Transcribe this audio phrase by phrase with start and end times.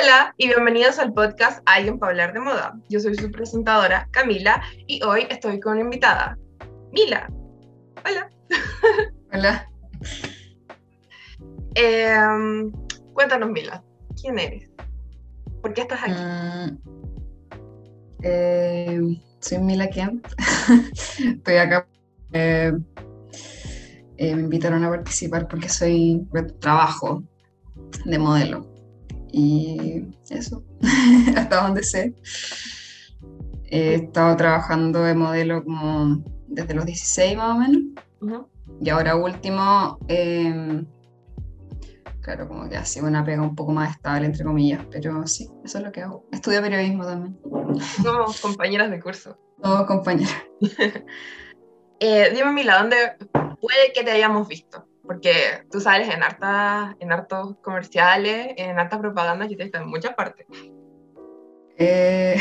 [0.00, 2.78] Hola y bienvenidos al podcast Alguien para hablar de moda.
[2.88, 6.38] Yo soy su presentadora, Camila, y hoy estoy con una invitada,
[6.92, 7.28] Mila.
[8.04, 8.30] Hola.
[9.32, 9.68] Hola.
[11.74, 12.70] Em,
[13.12, 13.82] cuéntanos, Mila,
[14.20, 14.70] ¿quién eres?
[15.62, 16.12] ¿Por qué estás aquí?
[16.12, 16.78] Mm,
[18.22, 20.24] eh, soy Mila Kemp.
[21.18, 21.88] Estoy acá.
[22.32, 22.72] eh,
[24.16, 26.24] eh, me invitaron a participar porque soy
[26.60, 27.24] trabajo
[28.04, 28.77] de modelo.
[29.30, 30.64] Y eso,
[31.36, 32.14] hasta donde sé.
[33.70, 37.82] He estado trabajando de modelo como desde los 16 más o menos.
[38.20, 38.48] Ujú.
[38.80, 40.84] Y ahora último, eh,
[42.20, 45.48] claro, como que ha sido una pega un poco más estable, entre comillas, pero sí,
[45.64, 46.26] eso es lo que hago.
[46.32, 47.38] Estudio periodismo también.
[48.02, 49.38] Somos compañeras de curso.
[49.62, 50.34] Todos compañeros.
[52.00, 52.96] Eh, dime, Mila, ¿dónde
[53.60, 54.87] puede que te hayamos visto?
[55.08, 55.32] Porque
[55.70, 60.14] tú sales en, hartas, en hartos comerciales, en hartas propagandas y te visto en muchas
[60.14, 60.46] partes.
[61.78, 62.36] Eh,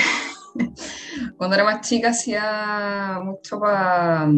[1.38, 4.30] cuando era más chica hacía mucho para,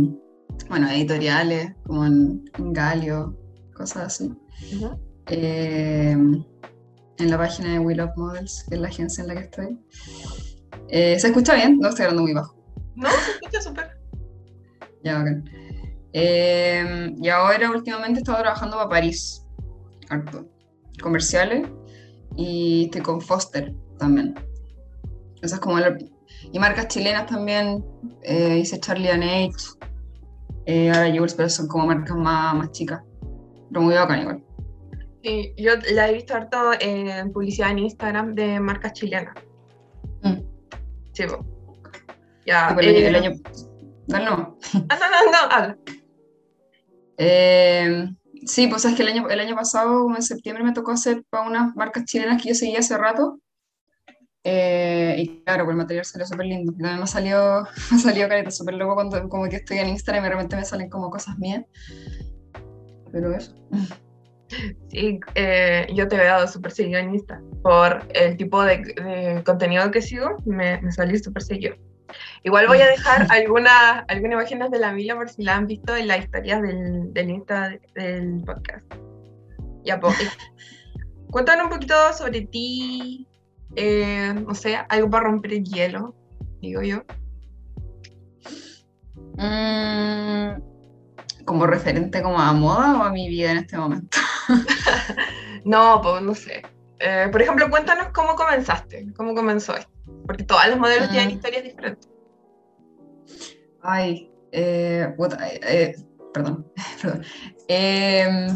[0.69, 3.35] bueno, editoriales, como en, en Galio,
[3.73, 4.31] cosas así.
[4.75, 4.99] Ujú.
[5.25, 9.41] Eh, en la página de We Love Models, que es la agencia en la que
[9.41, 9.79] estoy.
[10.87, 11.79] Eh, ¿Se escucha bien?
[11.79, 12.55] No estoy hablando muy bajo.
[12.95, 13.89] No, se escucha súper.
[15.03, 15.43] Ya, bacán.
[16.13, 19.45] Eh, y ahora últimamente he estado trabajando para París,
[20.09, 20.45] harto.
[21.01, 21.67] Comerciales.
[22.35, 24.35] Y estoy con Foster también.
[25.41, 25.97] Esa es como la-
[26.51, 27.83] Y marcas chilenas también.
[28.23, 29.55] eh, hice Charlie and H.
[30.65, 33.01] Eh, ahora Jules, pero son como marcas más, más chicas.
[33.69, 34.43] Pero muy bacán igual.
[35.23, 39.33] Sí, yo la he visto harto en publicidad en Instagram de marcas chilenas.
[40.23, 40.39] Mm.
[41.13, 41.23] Sí.
[42.45, 42.75] Ya.
[42.79, 43.31] El, eh, el año...
[44.07, 44.57] Dale, no.
[44.89, 45.77] Ah, no, no, no, habla.
[47.21, 48.09] Eh,
[48.45, 51.47] sí, pues es que el año, el año pasado, en septiembre, me tocó hacer para
[51.47, 53.39] unas marcas chilenas que yo seguía hace rato.
[54.45, 56.71] Eh, y claro, pues el material salió súper lindo.
[56.71, 60.27] También me salió, me salió careta súper loco cuando como que estoy en Instagram y
[60.27, 61.65] de repente me salen como cosas mías.
[63.11, 63.53] Pero eso.
[64.89, 67.41] Sí, eh, yo te dado súper seguido en Insta.
[67.61, 71.75] Por el tipo de, de contenido que sigo, me, me salí súper seguido.
[72.43, 75.95] Igual voy a dejar algunas algunas imágenes de la Mila por si la han visto
[75.95, 78.85] en las historias del, del Insta de- del podcast.
[79.83, 80.15] Ya, pues.
[81.31, 83.27] Cuéntanos un poquito sobre ti,
[83.75, 86.15] eh, no sé, algo para romper el hielo,
[86.59, 87.03] digo yo.
[89.37, 90.61] Mm,
[91.45, 94.17] como referente como a moda o a mi vida en este momento.
[95.65, 96.61] No, pues no sé.
[96.99, 99.91] Eh, por ejemplo, cuéntanos cómo comenzaste, cómo comenzó esto.
[100.29, 101.31] Porque todos los modelos tienen Mm.
[101.31, 102.07] historias diferentes.
[103.81, 105.95] Ay, eh, puta, eh, eh,
[106.31, 107.23] perdón, perdón.
[107.67, 108.55] Em,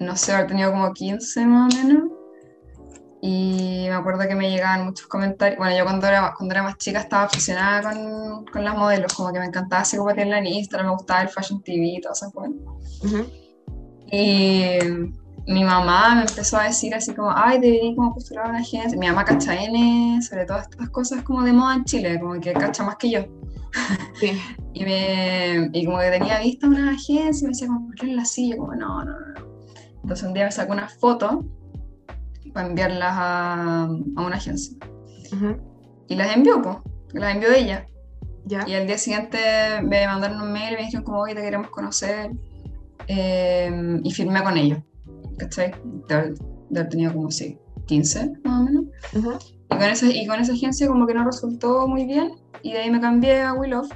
[0.00, 2.10] no sé, haber tenido como 15 más o menos.
[3.22, 5.58] Y me acuerdo que me llegaban muchos comentarios.
[5.58, 9.32] Bueno, yo cuando era, cuando era más chica estaba obsesionada con, con las modelos, como
[9.32, 12.50] que me encantaba como en Instagram, me gustaba el Fashion TV y todas esas cosas.
[14.10, 14.78] Y
[15.46, 18.98] mi mamá me empezó a decir así como, ay, debería como postular a una agencia.
[18.98, 22.52] Mi mamá cacha N, sobre todas estas cosas como de moda en Chile, como que
[22.52, 23.20] cacha más que yo.
[24.20, 24.32] Sí.
[24.76, 28.24] Y, me, y como que tenía vista una agencia y me decía, como, ¿por la
[28.24, 28.56] silla?
[28.56, 29.44] Como, no, no, no.
[30.02, 31.44] Entonces un día me sacó una foto
[32.52, 33.86] para enviarlas a, a
[34.20, 34.76] una agencia.
[35.32, 35.56] Ujú.
[36.08, 36.76] Y las envió, pues,
[37.12, 37.86] las envió ella.
[38.46, 38.64] ¿Ya?
[38.66, 39.38] Y al día siguiente
[39.84, 42.32] me mandaron un mail y me dijeron como, oye, te queremos conocer.
[43.06, 44.80] Eh, y firmé con ellos.
[45.38, 45.72] ¿Cachai?
[46.08, 48.84] De haber, de haber tenido como, sí, 15 más o menos.
[49.14, 49.32] Ujú.
[49.70, 52.32] Y con, esa, y con esa agencia como que no resultó muy bien.
[52.62, 53.88] Y de ahí me cambié a Willow.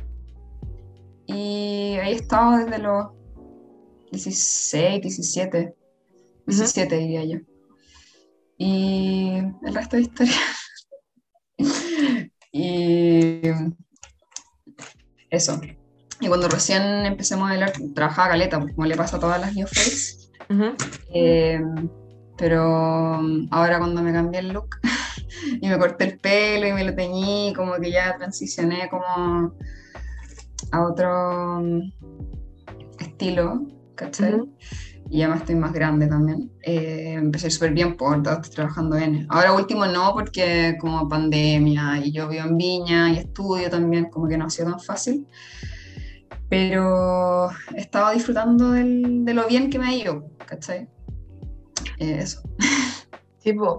[1.26, 3.08] Y ahí he estado desde los
[4.10, 5.74] 16, 17.
[6.46, 7.38] 17 diría yo.
[8.56, 10.34] Y el resto de historia.
[12.52, 13.40] y
[15.30, 15.60] eso.
[16.20, 19.54] Y cuando recién empecé a modelar, trabajaba caleta, pues como le pasa a todas las
[19.54, 19.66] new
[21.12, 21.60] Eh,
[22.36, 24.76] pero mm, ahora cuando me cambié el look
[25.60, 29.52] y me corté el pelo y me lo teñí, como que ya transicioné como
[30.72, 31.92] a otro mm,
[33.00, 34.34] estilo, ¿cachai?
[34.34, 34.54] Ujú.
[35.10, 36.50] Y además estoy más grande también.
[36.62, 39.26] Eh, empecé súper bien por todo, estoy trabajando en.
[39.30, 44.28] Ahora último no, porque como pandemia y yo vivo en Viña y estudio también, como
[44.28, 45.26] que no ha sido tan fácil.
[46.48, 50.88] Pero he estado disfrutando del- de lo bien que me ha ido, ¿cachai?
[51.98, 52.40] Eh, eso.
[53.40, 53.78] Sí, po.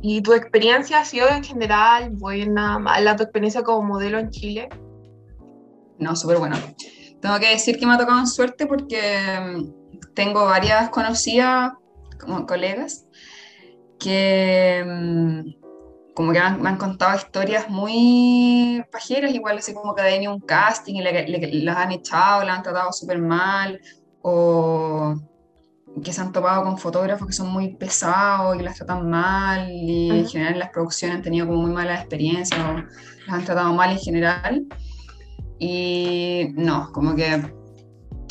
[0.00, 3.16] ¿Y tu experiencia ha sido en general buena, mala?
[3.16, 4.68] ¿Tu experiencia como modelo en Chile?
[5.98, 6.56] No, súper bueno.
[7.20, 9.00] Tengo que decir que me ha tocado en suerte porque
[9.40, 11.72] mm, tengo varias conocidas
[12.20, 13.04] como colegas
[13.98, 15.63] que mm,
[16.14, 20.40] como que me han, contado historias muy pajeras, igual así como que ha venido un
[20.40, 23.80] casting y le, las han echado, las han tratado súper mal,
[24.22, 25.16] o
[26.02, 30.10] que se han topado con fotógrafos que son muy pesados y las tratan mal, y
[30.10, 33.90] en general las producciones han tenido como muy malas experiencias, o las han tratado mal
[33.90, 34.66] en general.
[35.58, 37.42] Y no, como que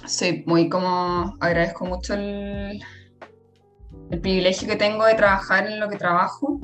[0.06, 2.82] soy muy como, agradezco mucho el,
[4.10, 6.62] el privilegio que tengo de trabajar en lo que trabajo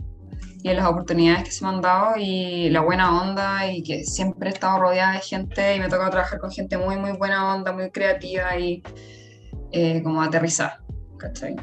[0.61, 4.03] y en las oportunidades que se me han dado y la buena onda y que
[4.03, 7.13] siempre he estado rodeada de gente y me ha tocado trabajar con gente muy, muy
[7.13, 8.83] buena onda, muy creativa y
[9.71, 10.79] eh, como aterrizar,
[11.17, 11.55] ¿cachai?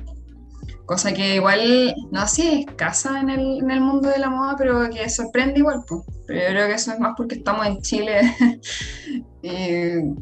[0.87, 4.89] Cosa que igual, no así escasa en el, en el mundo de la moda, pero
[4.89, 6.03] que sorprende igual, pues.
[6.27, 8.21] Pero yo creo que eso es más porque estamos en Chile.
[9.43, 10.15] y,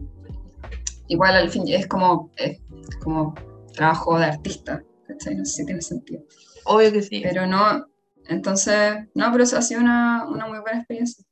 [1.09, 2.59] igual al fin es como, es
[3.03, 3.35] como
[3.75, 5.37] trabajo de artista, ¿cachai?
[5.37, 6.23] No sé si tiene sentido.
[6.65, 7.21] Obvio que sí.
[7.23, 7.87] Pero no,
[8.29, 11.25] entonces, no, pero eso ha sido una, una muy buena experiencia.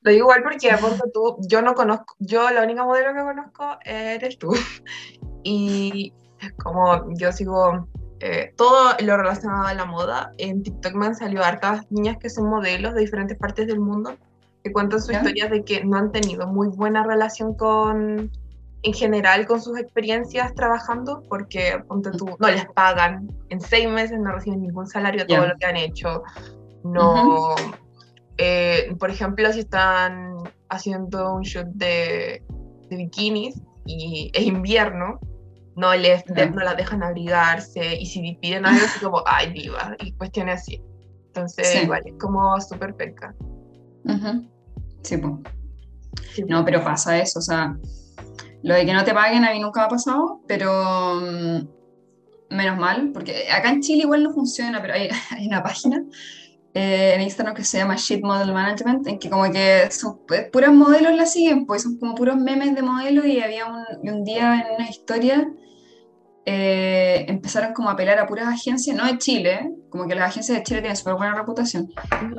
[0.00, 0.70] Lo digo igual porque,
[1.12, 4.54] tú, yo no conozco, yo la única modelo que conozco eres tú.
[5.42, 6.12] Y
[6.62, 7.88] como yo sigo
[8.20, 12.28] eh, todo lo relacionado a la moda, en TikTok me han salido hartas niñas que
[12.28, 14.16] son modelos de diferentes partes del mundo
[14.62, 18.30] que cuentan su historia de que no han tenido muy buena relación con,
[18.82, 24.18] en general con sus experiencias trabajando, porque ponte tú, no les pagan, en seis meses
[24.20, 26.22] no reciben ningún salario todo lo que han hecho,
[26.84, 27.54] no,
[28.36, 30.36] eh, por ejemplo, si están
[30.68, 32.42] haciendo un shoot de,
[32.88, 35.18] de bikinis y es invierno,
[35.74, 40.12] no les no las dejan abrigarse y si piden algo es como, ay, viva, y
[40.12, 40.82] cuestiones así.
[41.28, 43.34] Entonces, igual, es como súper peca.
[45.02, 45.34] Sí, pues.
[46.48, 47.76] No, pero pasa eso, o sea,
[48.62, 53.10] lo de que no te paguen a mí nunca ha pasado, pero mm, menos mal,
[53.12, 56.02] porque acá en Chile igual no funciona, pero hay, hay una página
[56.74, 60.20] eh, en Instagram que se llama Shit Model Management, en que como que son
[60.52, 64.24] puros modelos la siguen, pues son como puros memes de modelos y había un, un
[64.24, 65.50] día en una historia
[66.50, 70.56] eh, empezaron como a apelar a puras agencias, no de Chile, como que las agencias
[70.56, 71.92] de Chile tienen súper buena reputación,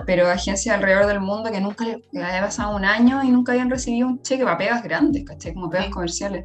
[0.08, 3.70] pero agencias alrededor del mundo que nunca le había pasado un año y nunca habían
[3.70, 5.54] recibido un cheque para pegas grandes, ¿cachai?
[5.54, 6.44] Como pegas comerciales.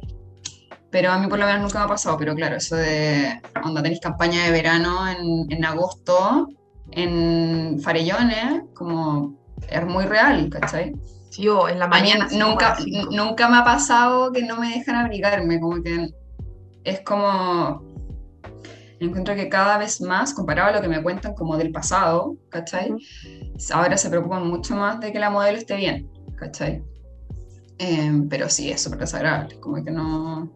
[0.91, 3.81] Pero a mí por lo menos nunca me ha pasado, pero claro, eso de, onda,
[3.81, 6.47] tenéis campaña de verano en, en agosto,
[6.91, 10.93] en Farellones, como es muy real, ¿cachai?
[11.31, 12.27] Sí, o en la mañana.
[12.31, 12.77] nunca,
[13.09, 16.09] nunca me ha pasado que no me dejan abrigarme, como que
[16.85, 17.83] es como,
[18.99, 22.93] encuentro que cada vez más, comparado a lo que me cuentan como del pasado, ¿cachai?
[23.73, 26.83] Ahora se preocupan mucho más de que la modelo esté bien, ¿cachai?
[27.77, 30.49] Em, pero sí, es súper desagradable, como que no...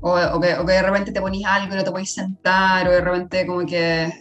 [0.00, 3.46] O, que, de repente te ponís algo y no te podéis sentar, o de repente
[3.46, 4.12] como que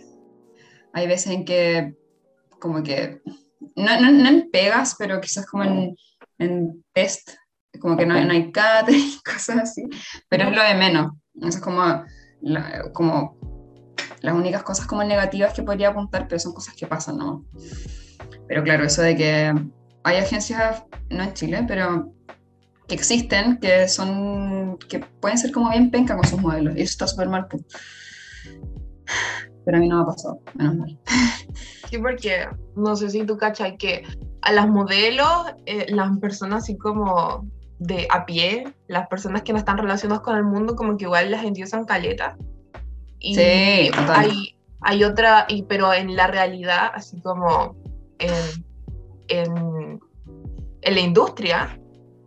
[0.94, 1.96] hay veces en que
[2.60, 3.22] como que,
[3.76, 5.96] no, no, no en pegas, pero quizás como en,
[6.40, 7.32] en test
[7.80, 8.52] como que no, no hay
[8.90, 9.84] y cosas así,
[10.30, 11.12] pero es lo de menos.
[11.36, 12.04] Eso es como,
[12.94, 13.38] como
[14.22, 17.46] las únicas cosas como negativas que podría apuntar, pero son cosas que pasan, ¿no?
[18.48, 19.54] Pero claro, eso de que
[20.04, 22.14] hay agencias, no en Chile, pero
[22.88, 26.92] que existen, que son, que pueden ser como bien penca con sus modelos, y eso
[26.92, 27.48] está súper mal.
[27.48, 27.64] Pues.
[29.66, 31.00] Pero a mí no me ha pasado, menos mal.
[31.90, 34.04] Sí, porque no sé si tú cachai que
[34.42, 37.48] a las modelos, eh, las personas así como
[37.80, 41.32] de a pie, las personas que no están relacionadas con el mundo, como que igual
[41.32, 42.38] las endiosan caleta.
[43.20, 47.76] Y sí, hay, hay otra, y, pero en la realidad, así como
[48.20, 48.66] en,
[49.28, 50.00] en,
[50.84, 51.80] la industria,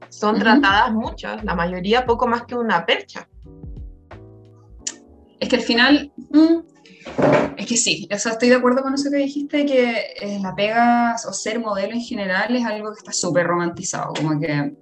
[0.09, 3.29] son tratadas muchas, la mayoría poco más que una percha.
[5.39, 6.59] Es que al final, mm,
[7.57, 11.15] es que sí, o estoy de acuerdo con eso que dijiste, que eh, la pega
[11.29, 14.75] o ser modelo en general es algo que está súper romantizado, como que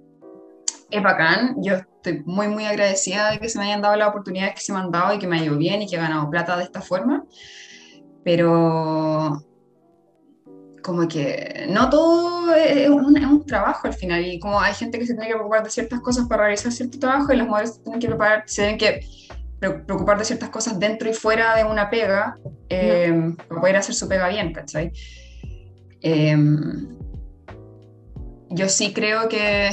[0.89, 1.55] es bacán.
[1.61, 4.73] Yo estoy muy, muy agradecida de que se me hayan dado las oportunidades que se
[4.73, 6.63] me han dado y que me ha ido bien y que he ganado plata de
[6.63, 7.23] esta forma.
[8.23, 9.41] Pero
[10.83, 15.13] como que no todo es un, trabajo al final y como hay gente que se
[15.13, 17.99] tiene que preocupar de ciertas cosas para realizar cierto trabajo y las mujeres se tienen
[17.99, 19.01] que preparar, se tienen que
[19.59, 22.37] preocupar de ciertas cosas dentro y fuera de una pega
[22.69, 24.91] eh, para poder hacer su pega bien, ¿cachai?
[26.01, 26.37] Eh,
[28.49, 29.71] yo sí creo que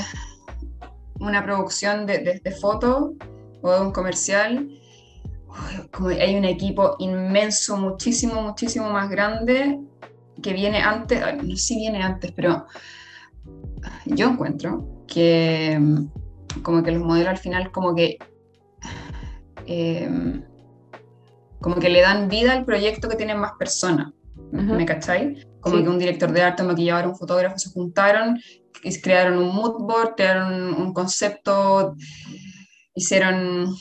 [1.21, 3.15] una producción de, de, foto
[3.63, 4.69] o de un comercial,
[5.91, 9.81] como hay un equipo inmenso, muchísimo, muchísimo más grande
[10.43, 12.67] que viene antes, no sé si viene antes, pero
[14.07, 15.79] yo encuentro que
[16.63, 18.19] como que los modelos al final como que
[19.67, 20.43] em,
[21.61, 24.13] como que le dan vida al proyecto que tienen más personas.
[24.53, 25.47] ¿Me cacháis?
[25.61, 28.39] Como que un director de arte, un maquillador, un fotógrafo se juntaron,
[29.03, 31.95] crearon un mood board, crearon un concepto,
[32.95, 33.75] hicieron,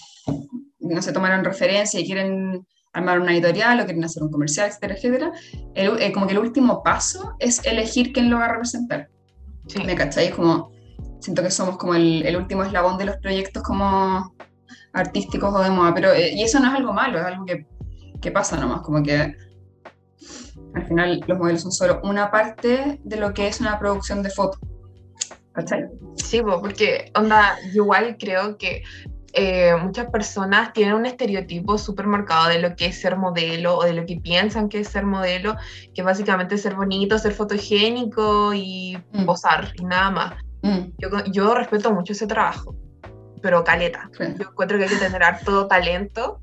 [0.79, 4.95] no sé, tomaron referencia y quieren armar una editorial o quieren hacer un comercial, etcétera,
[4.95, 5.31] etcétera.
[5.75, 9.09] Eh, como que el último paso es elegir quién lo va a representar.
[9.85, 10.31] ¿Me cacháis?
[10.31, 10.71] Como,
[11.19, 14.35] siento que somos como el, el, último eslabón de los proyectos como
[14.93, 17.65] artísticos o de moda, pero, eh, y eso no es algo malo, es algo que,
[18.21, 19.35] que pasa nomás, como que
[20.75, 24.29] al final los modelos son solo una parte de lo que es una producción de
[24.29, 24.59] fotos.
[25.53, 25.87] ¿Cachai?
[26.15, 28.83] Sí, porque onda, igual creo que
[29.33, 33.83] eh, muchas personas tienen un estereotipo súper marcado de lo que es ser modelo o
[33.83, 35.55] de lo que piensan que es ser modelo,
[35.95, 39.25] que básicamente es ser bonito, ser fotogénico y mm.
[39.25, 40.33] posar y nada más.
[40.61, 40.91] Mm.
[40.99, 42.75] Yo, yo, respeto mucho ese trabajo,
[43.41, 44.09] pero caleta.
[44.19, 46.39] Yo encuentro que hay que tener harto talento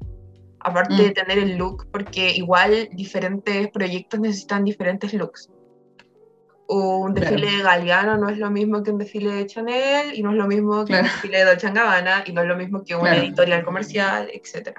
[0.60, 1.14] aparte de mm.
[1.14, 5.48] tener el look, porque igual diferentes proyectos necesitan diferentes looks.
[6.72, 10.30] Un desfile de Galeano no es lo mismo que un desfile de Chanel, y no
[10.30, 12.94] es lo mismo que un desfile de Dolce Gabbana, y no es lo mismo que
[12.94, 14.78] una editorial comercial, etc.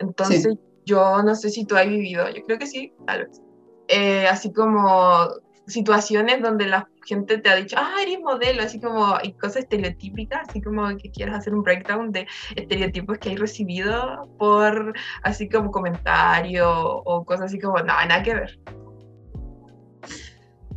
[0.00, 3.40] Entonces, yo no sé si tú has vivido, yo creo que sí, tal vez.
[3.86, 5.28] Eh, así como
[5.68, 10.48] situaciones donde la gente te ha dicho, ah, eres modelo, así como hay cosas estereotípicas,
[10.48, 15.70] así como que quieras hacer un breakdown de estereotipos que hay recibido por así como
[15.70, 18.58] comentario o cosas así como, no, nada que ver.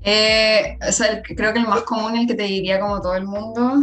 [0.03, 3.25] Eh, o sea, creo que el más común, el que te diría como todo el
[3.25, 3.75] mundo,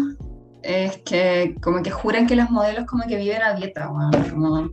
[0.63, 4.71] es que como que juran que los modelos como que viven a dieta, como...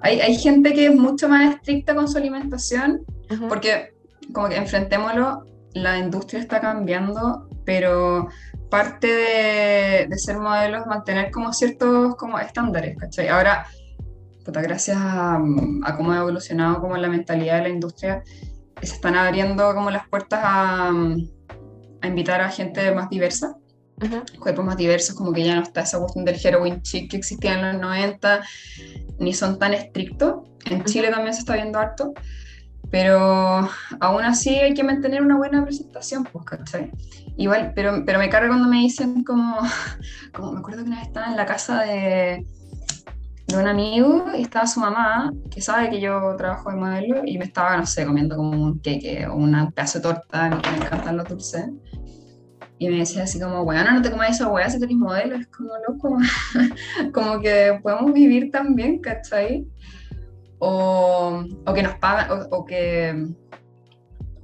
[0.00, 3.04] hay, hay, gente que es mucho más estricta con su alimentación,
[3.48, 3.92] porque
[4.32, 8.28] como que enfrentémoslo, la industria está cambiando, pero
[8.70, 9.06] parte
[10.08, 13.28] de, ser modelo es mantener como ciertos como estándares, ¿cachai?
[13.28, 13.66] Ahora,
[14.44, 15.38] puta, gracias a,
[15.96, 18.22] cómo ha evolucionado como la mentalidad de la industria,
[18.86, 20.92] se están abriendo como las puertas a,
[22.00, 23.56] a invitar a gente más diversa,
[24.38, 27.54] cuerpos más diversos, como que ya no está esa cuestión del heroin chic que existía
[27.54, 28.42] en los 90,
[29.18, 30.46] ni son tan estrictos.
[30.66, 32.12] En Chile también se está viendo harto.
[32.90, 33.68] Pero
[34.00, 36.90] aún así hay que mantener una buena presentación, pues, ¿cachai?
[37.36, 39.58] Igual, pero, pero me carga cuando me dicen como,
[40.32, 42.46] como, me acuerdo que una vez estaba en la casa de,
[43.48, 47.38] de un amigo y estaba su mamá, que sabe que yo trabajo de modelo, y
[47.38, 51.16] me estaba, no sé, comiendo como un queque o un pedazo de torta, me encantan
[51.16, 51.66] los dulces.
[52.78, 55.48] Y me decía así como, bueno, no te comas esa weá si eres modelo, es
[55.48, 56.16] como loco,
[57.12, 59.66] como que podemos vivir también, ¿cachai?
[60.58, 63.26] o, o que nos pagan, o, que,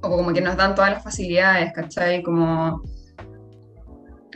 [0.01, 2.23] o como que nos dan todas las facilidades, ¿cachai?
[2.23, 2.81] Como,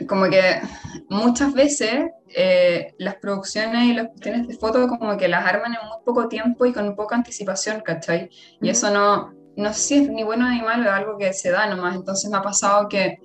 [0.06, 0.60] como que
[1.08, 5.88] muchas veces eh, las producciones y las cuestiones de fotos como que las arman en
[5.88, 8.30] muy poco tiempo y con poca anticipación, ¿cachai?
[8.60, 11.50] Y eso no, no sé si es ni bueno ni malo, es algo que se
[11.50, 11.96] da nomás.
[11.96, 13.18] Entonces me ha pasado que,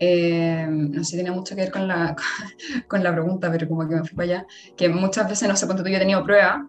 [0.00, 2.16] eh, no sé si tiene mucho que ver con la,
[2.88, 5.66] con la pregunta, pero como que me fui para allá, que muchas veces, no sé
[5.66, 6.60] cuánto tú, yo he tenido pruebas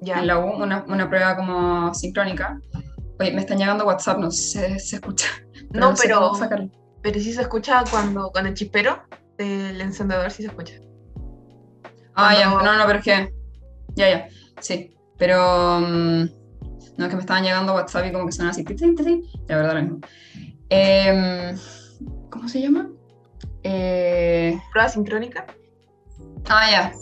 [0.00, 2.60] en la U, una, una, prueba como sincrónica.
[3.20, 5.28] Oye, me están llegando WhatsApp, no sé si se, escucha.
[5.70, 6.32] no, pero,
[7.02, 9.02] pero sí se escucha cuando con el chispero
[9.36, 10.74] del encendedor, sí se escucha.
[12.14, 13.34] Ah, ya, no, no, pero es que.
[13.94, 14.28] Ya, ya,
[14.60, 14.94] sí.
[15.18, 15.80] Pero.
[15.80, 16.24] Mm,
[16.96, 18.64] no, es que me estaban llegando WhatsApp y como que suena así.
[19.48, 20.00] La verdad, lo mismo.
[20.68, 21.56] Em,
[22.30, 22.88] ¿Cómo se llama?
[23.62, 25.46] Eh, ¿Prueba sincrónica?
[26.48, 26.92] Ah, ya.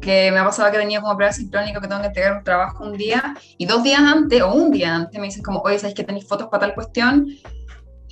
[0.00, 2.84] Que me ha pasado que tenía como prueba sincrónica que tengo que entregar un trabajo
[2.84, 5.94] un día y dos días antes o un día antes me dicen como, oye, ¿sabes
[5.94, 7.26] que tenéis fotos para tal cuestión?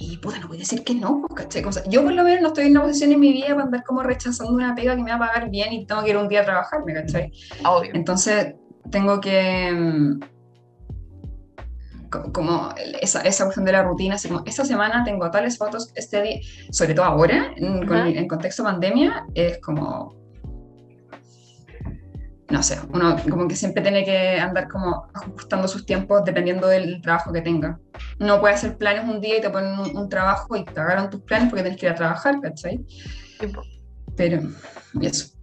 [0.04, 1.62] Y puta, no voy a decir que no, pues, ¿cachai?
[1.88, 4.02] yo por lo menos no estoy en una posición en mi vida para andar como
[4.02, 6.40] rechazando una pega que me va a pagar bien y tengo que ir un día
[6.40, 7.32] a trabajar, ¿me cachai?
[7.64, 7.92] Obvio.
[7.94, 8.54] Entonces
[8.90, 10.20] tengo que mm,
[12.32, 16.20] como esa, esa cuestión de la rutina, así como esta semana tengo tales fotos, este
[16.20, 16.40] día,
[16.72, 20.16] sobre todo ahora, en, en contexto pandemia, es como
[22.52, 27.00] no sé, uno como que siempre tiene que andar como ajustando sus tiempos dependiendo del
[27.00, 27.80] trabajo que tenga.
[28.18, 31.22] No puedes hacer planes un día y te ponen un, trabajo y te agarran tus
[31.22, 32.84] planes porque tienes que ir a trabajar, ¿cachai?
[34.16, 34.42] Pero,
[35.00, 35.34] y eso.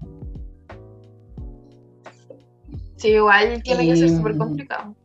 [2.98, 4.96] Sí, igual tiene que ser súper complicado.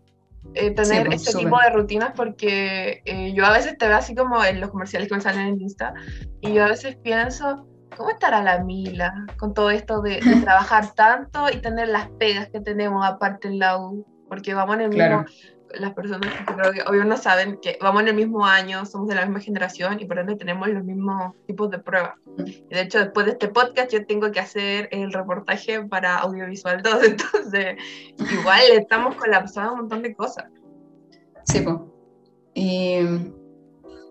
[0.52, 4.14] Eh, tener pues, este tipo de rutinas porque eh, yo a veces te veo así
[4.14, 5.94] como en los comerciales que me salen en Insta
[6.42, 11.46] y yo a veces pienso, ¿Cómo estará la Mila con todo esto de, trabajar tanto
[11.52, 14.06] y tener las pegas que tenemos aparte en la U?
[14.28, 15.24] Porque vamos en el mismo,
[15.78, 19.08] las personas que creo que obvio no saben que vamos en el mismo año, somos
[19.08, 22.14] de la misma generación y por ende tenemos los mismos tipos de pruebas.
[22.36, 26.94] De hecho, después de este podcast yo tengo que hacer el reportaje para audiovisual 2,
[27.04, 27.76] entonces
[28.18, 30.46] igual estamos colapsando un montón de cosas.
[31.44, 31.76] Sí, pues.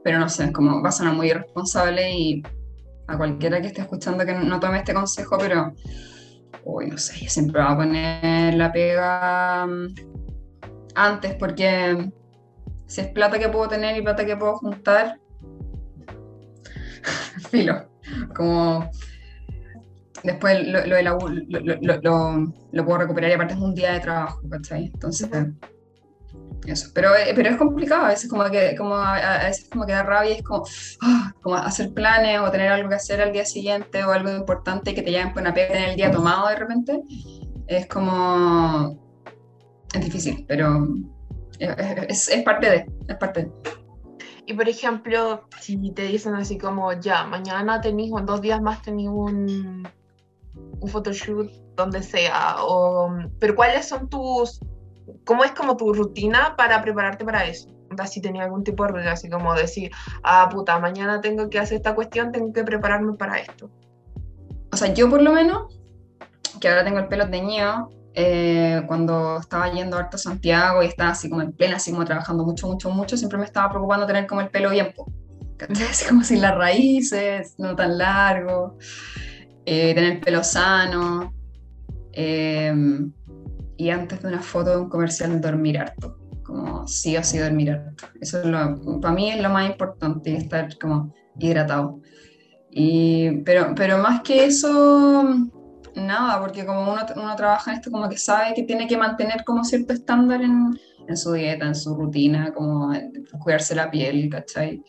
[0.04, 2.44] Pero no sé, como va a sonar muy irresponsable y
[3.08, 5.74] a cualquiera que esté escuchando que no tome este consejo, pero
[6.64, 9.96] uy, no sé, yo siempre voy a poner la pega mm,
[10.96, 12.12] antes porque
[12.86, 15.20] si es plata que puedo tener y plata que puedo juntar,
[17.50, 17.90] filo,
[18.36, 18.90] como
[20.24, 24.86] después lo, la lo, lo, puedo recuperar y aparte es un día de trabajo, ¿cachai?
[24.86, 25.30] Entonces,
[26.72, 26.90] eso.
[26.94, 30.04] Pero, eh, pero es complicado, a veces como que, como, a, veces como que da
[30.04, 30.64] rabia es como,
[31.02, 34.94] ah, como hacer planes o tener algo que hacer al día siguiente o algo importante
[34.94, 37.02] que te llamen por una pega en el día tomado de repente.
[37.68, 38.98] Es como,
[39.94, 40.88] es difícil, pero
[41.60, 43.52] es, es, parte de, es parte
[44.46, 48.62] Y por ejemplo, si te dicen así como, ya, mañana tenéis o en dos días
[48.62, 49.88] más tenéis un,
[50.80, 54.60] un photoshoot donde sea, o, pero ¿cuáles son tus
[55.26, 57.70] ¿cómo es como tu rutina para prepararte para eso?
[58.08, 59.92] si tenía algún tipo de rutina, así como decir,
[60.24, 63.70] ah, puta, mañana tengo que hacer esta cuestión, tengo que prepararme para esto.
[64.72, 65.80] O sea, yo por lo menos,
[66.60, 71.12] que ahora tengo el pelo teñido, eh, cuando estaba yendo harto a Santiago y estaba
[71.12, 74.28] así como en plena, así como trabajando mucho, mucho, mucho, siempre me estaba preocupando tener
[74.28, 74.94] como el pelo bien,
[75.90, 78.78] así como sin las raíces, no tan largo,
[79.66, 81.34] eh, tener el pelo sano.
[82.16, 82.72] Eh,
[83.78, 87.72] y antes de una foto de un comercial dormir harto, como sí o sí dormir
[87.72, 88.06] harto.
[88.20, 92.00] Eso es lo, para mí es lo más importante, estar como hidratado.
[92.70, 95.24] Y, pero, pero más que eso,
[95.96, 99.44] nada, porque como uno, uno trabaja en esto, como que sabe que tiene que mantener
[99.44, 100.78] como cierto estándar en,
[101.08, 102.92] en su dieta, en su rutina, como
[103.40, 104.84] cuidarse la piel, ¿cachai?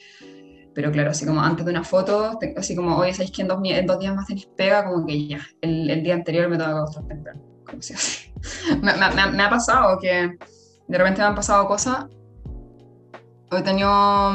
[0.74, 3.60] Pero claro, así como antes de una foto, así como, oye, ¿sabéis que en dos,
[3.62, 4.84] en dos días más tenéis pega?
[4.84, 7.40] Como que ya, el, el día anterior me toca acostar temprano.
[7.64, 8.33] Como si así
[8.82, 10.36] me, me, me, ha pasado que
[10.88, 12.06] de repente me han pasado cosas.
[13.50, 14.32] He tenido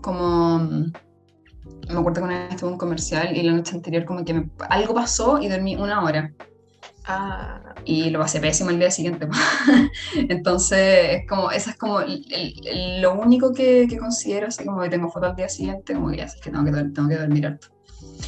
[0.00, 0.58] como.
[0.58, 4.46] Me acuerdo que una vez estuve en un comercial y la noche anterior, como que
[4.68, 6.32] algo pasó y dormí una hora.
[7.04, 7.74] Ah.
[7.84, 9.28] Y lo pasé pésimo el día siguiente.
[10.14, 12.00] Entonces, es como, esa es como
[13.00, 16.18] lo único que, que, considero, así como que tengo foto al día siguiente, como que
[16.18, 17.68] ya sé que tengo que, tengo que dormir harto.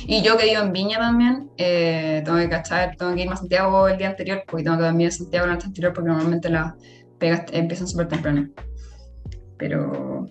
[0.07, 3.37] Y yo que vivo en Viña también, eh, tengo que cachar, tengo que ir a
[3.37, 6.49] Santiago el día anterior, porque tengo que dormir en Santiago la noche anterior, porque normalmente
[6.51, 6.75] las
[7.19, 8.49] pegas empiezan súper temprano.
[9.57, 10.27] Pero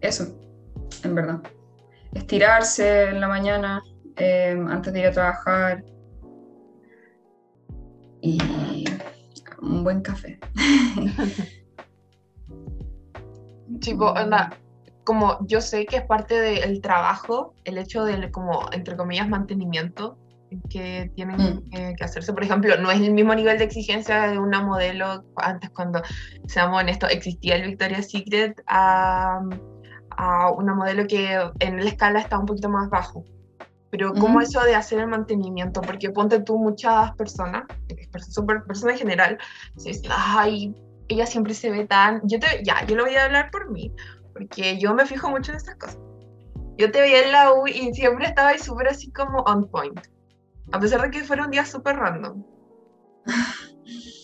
[0.00, 0.36] eso,
[1.04, 1.40] en verdad.
[2.12, 3.82] Estirarse en la mañana
[4.16, 5.84] eh, antes de ir a trabajar.
[8.20, 8.38] Y
[9.60, 10.38] un buen café.
[13.80, 14.50] Tipo, anda,
[15.04, 20.16] como yo sé que es parte del trabajo, el hecho del, como, entre comillas, mantenimiento
[20.68, 21.94] que tienen mm.
[21.96, 22.32] que, hacerse.
[22.32, 26.02] Por ejemplo, no es el mismo nivel de exigencia de una modelo, antes cuando,
[26.46, 29.40] seamos honestos, existía el Victoria's Secret, a,
[30.10, 33.24] a una modelo que en la escala está un poquito más bajo.
[33.90, 37.64] Pero como eso de hacer el mantenimiento, porque ponte tú muchas personas,
[38.66, 39.38] personas en general,
[39.76, 40.74] se ay,
[41.08, 43.92] ella siempre se ve tan, yo te, ya, yo lo voy a hablar por mí,
[44.32, 45.98] porque yo me fijo mucho en estas cosas.
[46.78, 50.00] Yo te veía en la U y siempre estaba ahí súper así como on point,
[50.72, 52.42] a pesar de que fuera un día súper random.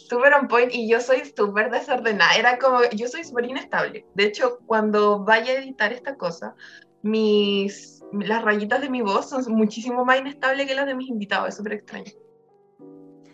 [0.09, 4.07] Súper on point y yo soy súper desordenada, era como, yo soy súper inestable.
[4.15, 6.55] De hecho, cuando vaya a editar esta cosa,
[7.03, 11.51] mis, las rayitas de mi voz son muchísimo más inestables que las de mis invitados,
[11.51, 12.13] es súper extraño.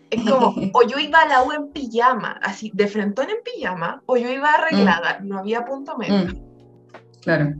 [0.09, 4.03] Es como, o yo iba a la U en pijama, así, de frentón en pijama,
[4.05, 6.33] o yo iba arreglada, no había punto medio.
[6.33, 6.44] Mm.
[7.25, 7.55] Claro.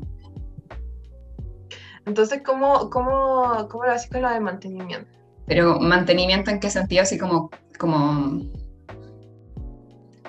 [2.06, 5.10] Entonces, ¿cómo, cómo, cómo lo haces con lo de mantenimiento?
[5.48, 7.50] Pero mantenimiento en qué sentido, así como,
[7.80, 8.44] como,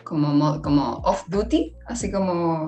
[0.05, 2.67] como, como off duty, así como,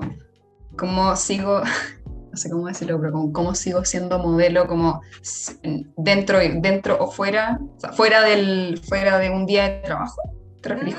[0.77, 1.61] como sigo,
[2.31, 5.01] no sé cómo decirlo, pero como, sigo siendo modelo, como
[5.97, 10.21] dentro, dentro o fuera, o sea, fuera del, fuera de un día de trabajo.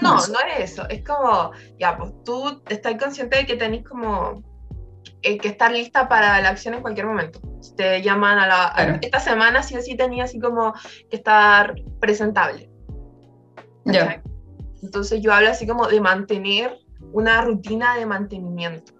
[0.02, 4.50] no, no es eso, es como, ya, pues tú estás consciente de que tenés como
[5.23, 7.41] eh, que estar lista para la acción en cualquier momento.
[7.77, 8.99] Te llaman a la...
[9.03, 10.73] esta semana sí o sí tenía así como
[11.11, 12.71] que estar presentable.
[13.85, 14.23] Ya.
[14.83, 16.79] Entonces yo hablo así como de mantener
[17.13, 18.93] una rutina de mantenimiento.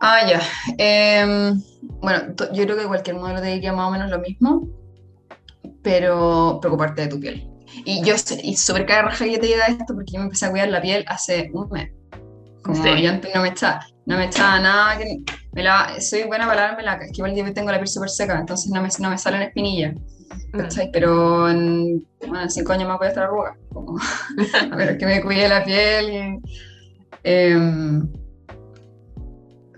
[0.00, 0.40] Ah, ya.
[0.78, 1.62] Em,
[2.00, 4.68] bueno, yo creo que cualquier modelo te diría más o menos lo mismo,
[5.82, 7.48] pero preocuparte de tu piel.
[7.84, 10.50] Y yo, y sobre cada raja que te diga esto, porque yo me empecé a
[10.50, 11.90] cuidar la piel hace un mes
[12.62, 13.02] Como Sí.
[13.02, 15.18] yo antes no me echaba, no me echaba nada, que
[15.54, 18.08] me la, soy buena para lavarme la, es que igual yo tengo la piel súper
[18.10, 19.94] seca, entonces no me, no me salen espinillas,
[20.54, 20.58] Mm.
[20.58, 20.90] ¿cachai?
[20.92, 23.98] Pero en, bueno, en cinco años más voy a estar arruga, como,
[24.72, 26.10] a ver, que me cuide la piel.
[26.12, 26.42] y-
[27.24, 28.06] em,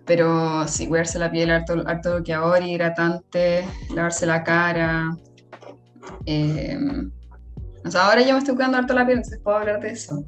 [0.06, 5.16] pero sí, cuidarse la piel, harto, harto bloqueador, hidratante, lavarse la cara.
[6.26, 7.10] em,
[7.84, 10.24] o sea, ahora yo me estoy cuidando harto la piel, entonces puedo hablar de eso.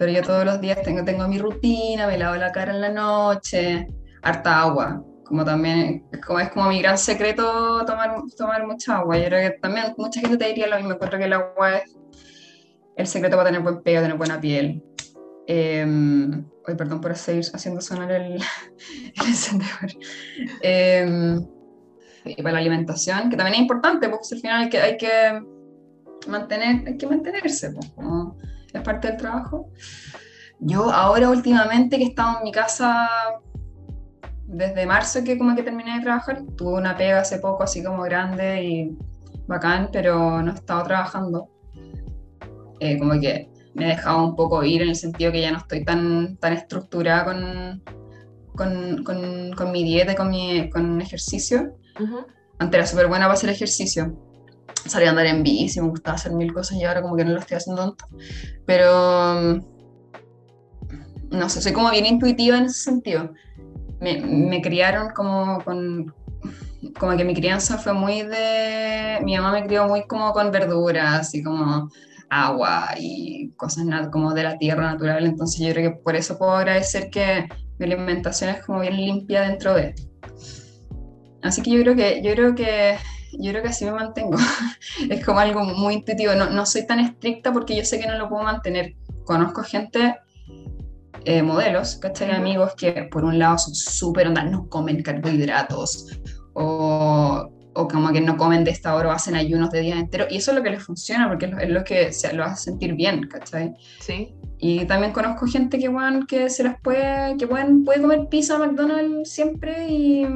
[0.00, 2.88] Pero yo todos los días tengo, tengo mi rutina, me lavo la cara en la
[2.88, 3.86] noche,
[4.22, 5.04] harta agua.
[5.26, 9.18] Como también, como, es como mi gran secreto tomar, tomar mucha agua.
[9.18, 10.92] Yo creo que también mucha gente te diría lo mismo.
[10.92, 11.98] Encuentro que el agua es
[12.96, 14.82] el secreto para tener buen pelo, tener buena piel.
[15.46, 15.84] Eh,
[16.66, 18.36] Ay, perdón por seguir haciendo sonar el,
[19.20, 19.90] el encendedor.
[20.62, 21.38] Eh,
[22.24, 25.42] y para la alimentación, que también es importante, porque al final hay que, hay que
[26.26, 28.38] mantener, hay que mantenerse, pues, como
[28.72, 29.68] es parte del trabajo.
[30.58, 33.08] Yo ahora últimamente que he estado en mi casa
[34.46, 38.02] desde marzo que como que terminé de trabajar, tuve una pega hace poco así como
[38.02, 38.98] grande y
[39.46, 41.48] bacán, pero no he estado trabajando.
[42.80, 45.58] Eh, como que me he dejado un poco ir en el sentido que ya no
[45.58, 47.82] estoy tan, tan estructurada con,
[48.56, 51.76] con, con, con mi dieta y con, mi, con ejercicio.
[52.00, 52.26] Ujú.
[52.58, 54.16] Antes era súper buena para hacer ejercicio.
[54.86, 57.32] Salía a andar en bici, me gustaba hacer mil cosas y ahora como que no
[57.32, 58.06] lo estoy haciendo tanto.
[58.66, 59.60] Pero
[61.30, 63.32] no sé, soy como bien intuitiva en ese sentido.
[64.00, 66.12] Me, me criaron como con
[66.98, 71.34] como que mi crianza fue muy de mi mamá me crió muy como con verduras
[71.34, 71.90] y como
[72.30, 76.52] agua y cosas como de la tierra natural, entonces yo creo que por eso puedo
[76.52, 79.94] agradecer que mi alimentación es como bien limpia dentro de.
[81.42, 82.96] Así que yo creo que yo creo que
[83.38, 84.36] yo creo que así me mantengo.
[85.10, 88.16] es como algo muy intuitivo, no, no soy tan estricta porque yo sé que no
[88.18, 88.94] lo puedo mantener.
[89.24, 90.16] Conozco gente
[91.24, 92.30] eh, modelos, ¿cachai?
[92.30, 96.18] Amigos que por un lado son súper onda, no comen carbohidratos
[96.54, 100.26] o, o como que no comen de esta hora o hacen ayunos de día entero
[100.30, 102.44] y eso es lo que les funciona porque es lo, es lo que se, lo
[102.44, 103.74] hace sentir bien, ¿cachai?
[104.00, 104.34] Sí.
[104.58, 108.58] Y también conozco gente que, weón, que se las puede, que pueden, puede comer pizza,
[108.58, 110.26] McDonald's siempre y,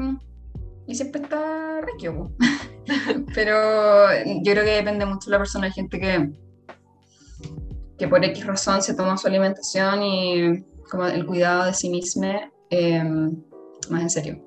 [0.87, 2.31] y siempre está rico.
[3.35, 5.67] Pero yo creo que depende mucho de la persona.
[5.67, 6.31] Hay gente que,
[7.99, 12.51] que por X razón se toma su alimentación y como el cuidado de sí misma
[12.71, 13.03] eh,
[13.91, 14.45] más en serio.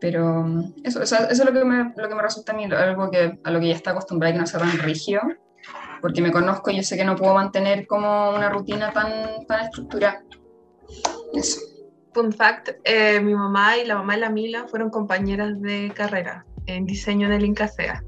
[0.00, 0.46] Pero
[0.82, 3.38] eso, eso, eso es lo que, me, lo que me resulta a mí, algo que,
[3.44, 5.20] a lo que ya está acostumbrada que no sea tan rígido,
[6.00, 9.66] porque me conozco y yo sé que no puedo mantener como una rutina tan, tan
[9.66, 10.24] estructurada.
[11.34, 11.60] Eso.
[12.14, 16.44] Fun fact, eh, mi mamá y la mamá de la Mila fueron compañeras de carrera
[16.76, 18.02] en diseño en el Incasea.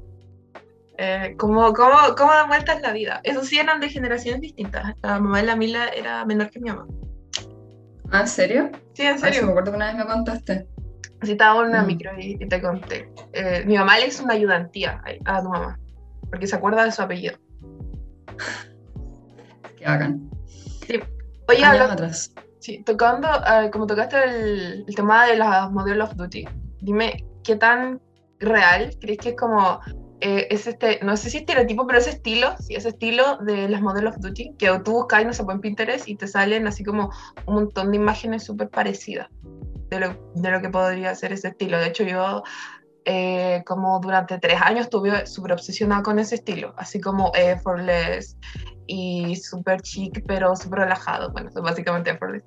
[0.97, 3.19] Eh, ¿cómo, cómo, ¿Cómo da vueltas la vida?
[3.23, 4.93] Eso sí eran de generaciones distintas.
[5.01, 6.85] La mamá de la Mila era menor que mi mamá.
[8.11, 8.69] ¿Ah, en serio?
[8.93, 9.49] Sí, en Ay, sí, me serio.
[9.49, 10.67] acuerdo que una vez me contaste.
[11.23, 11.87] Sí, estaba en una Mm.
[11.87, 13.09] micro y, y te conté.
[13.33, 15.79] Eh, mi mamá le hizo una ayudantía a, a tu mamá,
[16.29, 17.35] porque se acuerda de su apellido.
[19.77, 20.29] Qué bacán.
[21.49, 22.33] Oye, Años habla- atrás.
[22.59, 26.47] Sí, tocando, eh, como tocaste el, el tema de las Model of Duty,
[26.79, 27.99] dime, ¿qué tan
[28.45, 29.79] real crees que es como
[30.25, 33.81] eh, es este, no sé si estereotipo, pero ese estilo, sí, ese estilo de las
[33.81, 37.11] Model of Duty, que tú buscas, no sé, en Pinterest y te salen así como
[37.45, 39.27] un montón de imágenes súper parecidas
[39.89, 41.77] de lo, de lo que podría ser ese estilo.
[41.77, 42.41] De hecho, yo
[43.03, 48.37] eh, como durante tres años estuve súper obsesionada con ese estilo, así como effortless
[48.87, 51.33] y súper chic, pero súper relajado.
[51.33, 52.45] Bueno, es básicamente effortless.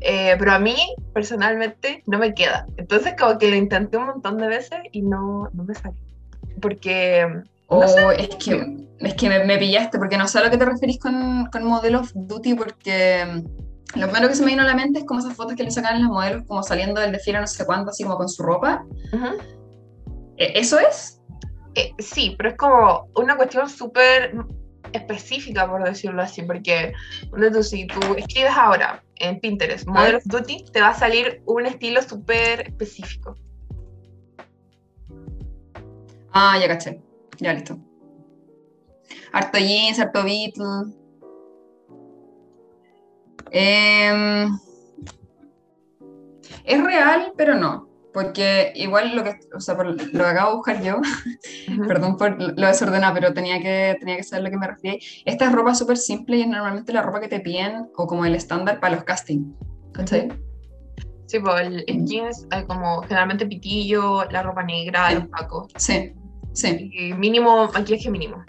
[0.00, 0.76] Eh, pero a mí,
[1.12, 2.66] personalmente, no me queda.
[2.76, 5.98] Entonces, como que lo intenté un montón de veces y no, no me salió.
[6.60, 7.26] Porque,
[7.66, 8.00] O No sé.
[8.18, 8.66] es que,
[9.00, 11.64] es que me, me pillaste, porque no sé a lo que te referís con, con
[11.64, 15.04] Model of Duty, porque mm, lo primero que se me vino a la mente es
[15.04, 17.90] como esas fotos que le sacan las modelos como saliendo del desfile no sé cuánto,
[17.90, 18.84] así como con su ropa.
[19.12, 19.26] ujú,
[20.36, 21.20] ¿E- ¿Eso es?
[21.74, 24.34] eh, sí, pero es como una cuestión súper
[24.92, 26.92] específica, por decirlo así, porque
[27.62, 32.02] si tú escribes ahora en Pinterest Model of Duty, te va a salir un estilo
[32.02, 33.36] súper específico.
[36.32, 37.00] Ah, ya caché.
[37.38, 37.78] Ya listo.
[39.32, 40.94] Harto jeans, harto Beatle.
[43.52, 44.58] Em,
[46.64, 47.89] es real, pero no.
[48.12, 51.00] Porque igual lo que, o sea, por lo acabo de buscar yo,
[51.86, 54.94] perdón por lo desordenado, pero tenía que, tenía que saber a lo que me refería.
[55.24, 58.24] Esta es ropa súper simple y es normalmente la ropa que te piden o como
[58.24, 59.46] el estándar para los castings.
[59.92, 60.28] ¿Cachai?
[61.26, 65.14] Sí, pues el, el jeans, eh, como generalmente pitillo, la ropa negra, Sí.
[65.14, 65.72] los tacos.
[65.76, 66.12] Sí,
[66.52, 66.90] sí.
[66.92, 68.44] Y mínimo, maquillaje mínimo.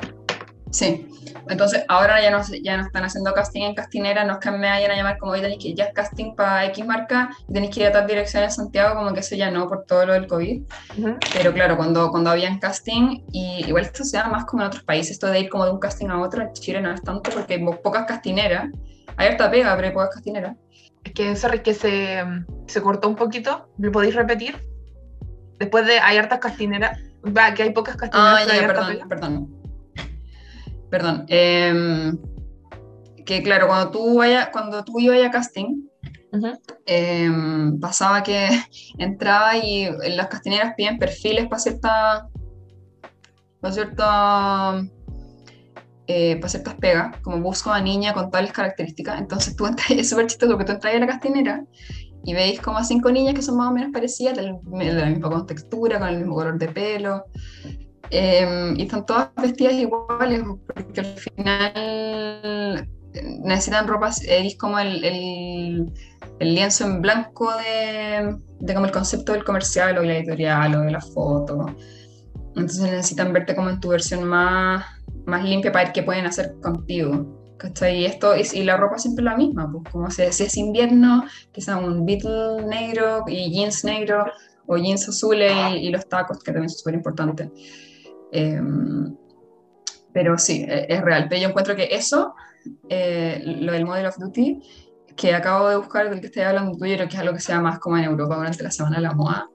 [0.72, 1.08] Sí,
[1.50, 4.70] entonces ahora ya no, ya no están haciendo casting en castinera, no es que me
[4.70, 7.74] vayan a llamar como hoy tenéis que ya es casting para X marca y tenéis
[7.74, 10.14] que ir a tal dirección en Santiago, como que eso ya no por todo lo
[10.14, 10.64] del COVID.
[11.34, 14.84] Pero claro, cuando, cuando habían casting, y igual esto se da más como en otros
[14.84, 17.32] países, esto de ir como de un casting a otro, en Chile no es tanto
[17.32, 18.70] porque hay pocas castineras,
[19.18, 20.56] hay harta pega, pero hay pocas castineras.
[21.04, 22.24] Es que, sorry, que se,
[22.68, 24.64] se cortó un poquito, ¿lo podéis repetir?
[25.60, 28.48] Después de hay hartas castineras, va, que hay pocas castineras.
[28.48, 29.61] Ah, ya, perdón, perdón
[30.92, 32.18] perdón, em,
[33.26, 35.88] que claro, cuando tú, vaya, cuando tú ibas a casting,
[36.86, 38.50] em, pasaba que
[38.98, 42.28] entraba y las castineras piden perfiles para cierta,
[43.62, 44.84] para cierta,
[46.08, 50.10] eh, para ciertas pegas, como busco a niña con tales características, entonces tú entras, es
[50.10, 51.64] súper chistoso porque tú entras a la castinera
[52.24, 55.30] y veis como a cinco niñas que son más o menos parecidas, de la misma
[55.30, 57.24] contextura, con el mismo color de pelo,
[58.12, 62.90] Em, y están todas vestidas iguales, porque al final
[63.44, 65.94] necesitan ropa, es como el, el,
[66.40, 70.92] lienzo en blanco de, de, como el concepto del comercial o la editorial o de
[70.92, 71.68] la foto.
[72.56, 74.86] Entonces necesitan verte como en tu versión más,
[75.26, 77.38] más limpia para ver qué pueden hacer contigo.
[77.82, 80.58] Y, esto, es, y la ropa siempre es la misma, pues como si, si es
[80.58, 81.24] invierno,
[81.56, 84.26] sea un beetle negro y jeans negro
[84.66, 87.50] o jeans azules y, y los tacos, que también son súper importantes.
[88.32, 89.16] Em,
[90.14, 91.28] pero sí, e, es real.
[91.30, 92.36] Pero yo encuentro que eso,
[92.90, 94.62] eh, lo del Model of Duty,
[95.16, 97.42] que acabo de buscar, del que estoy hablando tú, yo creo que es algo que
[97.42, 99.50] sea más como en Europa durante la Semana de la Moda.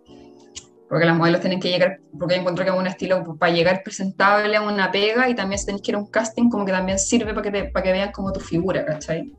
[0.89, 3.83] Porque las modelos tienen que llegar, porque yo encuentro que es un estilo para llegar
[3.83, 6.71] presentable a una pega y también si tenés que ir a un casting, como que
[6.71, 9.33] también sirve para que, te, para que vean como tu figura, ¿cachai?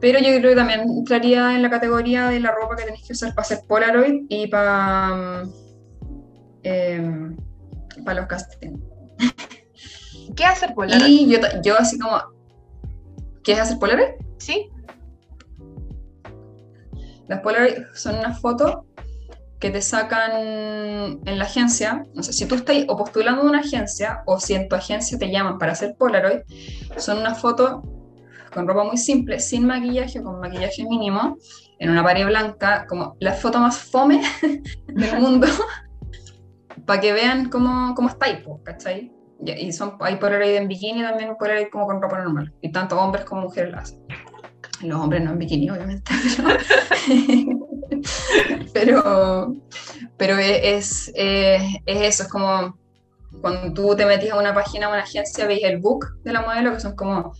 [0.00, 3.14] Pero yo creo que también entraría en la categoría de la ropa que tenés que
[3.14, 5.44] usar para hacer Polaroid y para...
[6.62, 7.30] Eh,
[8.02, 8.80] para los castings.
[10.36, 11.06] ¿Qué hacer Polaroid?
[11.06, 12.20] Y yo, yo así como,
[13.42, 14.14] ¿qué es hacer Polaroid?
[14.38, 14.70] Sí.
[17.28, 18.78] Las Polaroid son unas fotos
[19.58, 20.32] que te sacan
[21.24, 24.54] en la agencia, no sé, si tú estás o postulando a una agencia o si
[24.54, 26.40] en tu agencia te llaman para hacer Polaroid,
[26.98, 27.80] son unas fotos
[28.52, 31.38] con ropa muy simple, sin maquillaje, con maquillaje mínimo,
[31.78, 34.22] en una pared blanca, como la foto más fome
[34.86, 35.46] del mundo,
[36.86, 39.12] para que vean cómo, cómo estáis, ¿cachai?
[39.44, 42.52] Y son, hay Polaroid en bikini también, Polaroid como con ropa normal.
[42.60, 44.00] Y tanto hombres como mujeres lo hacen.
[44.82, 46.12] Los hombres no en bikini, obviamente.
[48.72, 49.56] Pero,
[50.16, 52.76] pero, es, es, es, eso, es como
[53.40, 56.42] cuando tú te metes a una página o una agencia, veis el book de la
[56.42, 57.32] modelo, que son como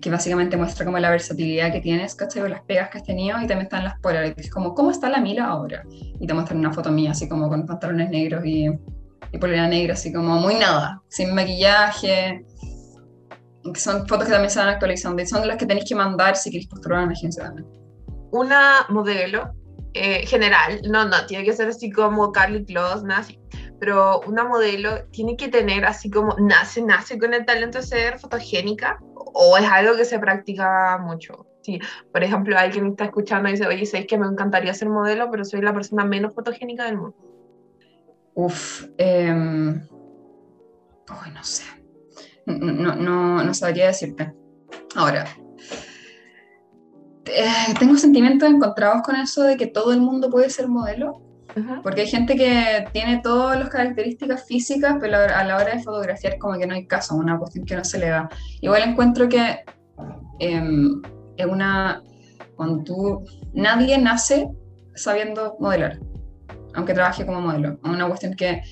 [0.00, 2.42] que básicamente muestra como la versatilidad que tienes, ¿cachai?
[2.42, 5.20] O las pegas que has tenido y también están las polaroids, como ¿cómo está la
[5.20, 5.84] Mila ahora?
[5.90, 8.66] Y te muestran una foto mía así como con pantalones negros y,
[9.32, 12.44] y polera negra, así como muy nada, sin maquillaje.
[13.74, 16.50] Son fotos que también se van actualizando y son las que tenéis que mandar si
[16.50, 17.66] queréis postular a una agencia también.
[18.30, 19.52] Una modelo
[19.94, 23.38] eh, general, no, no, tiene que ser así como Carly Close, nada así
[23.84, 28.18] pero una modelo tiene que tener así como nace, nace con el talento de ser
[28.18, 28.98] fotogénica
[29.34, 31.46] o es algo que se practica mucho.
[31.62, 31.78] Sí,
[32.12, 35.44] por ejemplo, alguien está escuchando y dice, oye, sé que me encantaría ser modelo, pero
[35.44, 37.16] soy la persona menos fotogénica del mundo.
[38.34, 39.80] Uf, eh, no
[41.42, 41.64] sé.
[42.46, 44.34] No, no, no sabría decirte.
[44.94, 45.24] Ahora,
[47.26, 51.22] eh, tengo sentimientos encontrados con eso de que todo el mundo puede ser modelo,
[51.82, 56.38] porque hay gente que tiene todas las características físicas, pero a la hora de fotografiar
[56.38, 58.28] como que no hay caso, una cuestión que no se le da.
[58.60, 59.64] Igual encuentro que
[60.40, 61.00] em,
[61.36, 62.02] es una...
[62.56, 63.24] Cuando tú...
[63.52, 64.48] Nadie nace
[64.94, 65.98] sabiendo modelar,
[66.74, 67.78] aunque trabaje como modelo.
[67.84, 68.62] Es una cuestión que...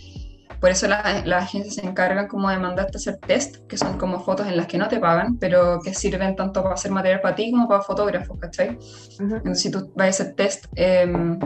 [0.60, 3.98] Por eso las la agencias se encargan como de mandarte a hacer test, que son
[3.98, 7.20] como fotos en las que no te pagan, pero que sirven tanto para hacer material
[7.20, 8.78] para ti como para fotógrafos, ¿cachai?
[9.18, 10.66] Entonces si tú vas a hacer test...
[10.76, 11.38] Eh,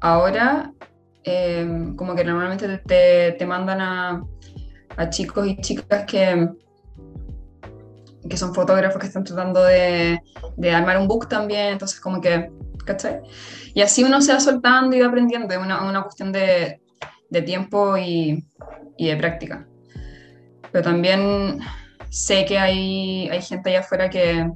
[0.00, 0.72] ahora
[1.24, 4.22] em, como que normalmente te, te mandan a,
[4.96, 6.48] a, chicos y chicas que,
[8.28, 10.20] que son fotógrafos que están tratando de,
[10.56, 12.50] de, armar un book también, entonces como que,
[12.84, 13.20] ¿cachai?
[13.74, 16.80] Y así uno se va soltando y va aprendiendo, es una, una cuestión de,
[17.30, 18.44] de tiempo y,
[18.96, 19.66] y, de práctica.
[20.72, 21.60] Pero también
[22.10, 24.50] sé que hay, hay gente allá afuera que,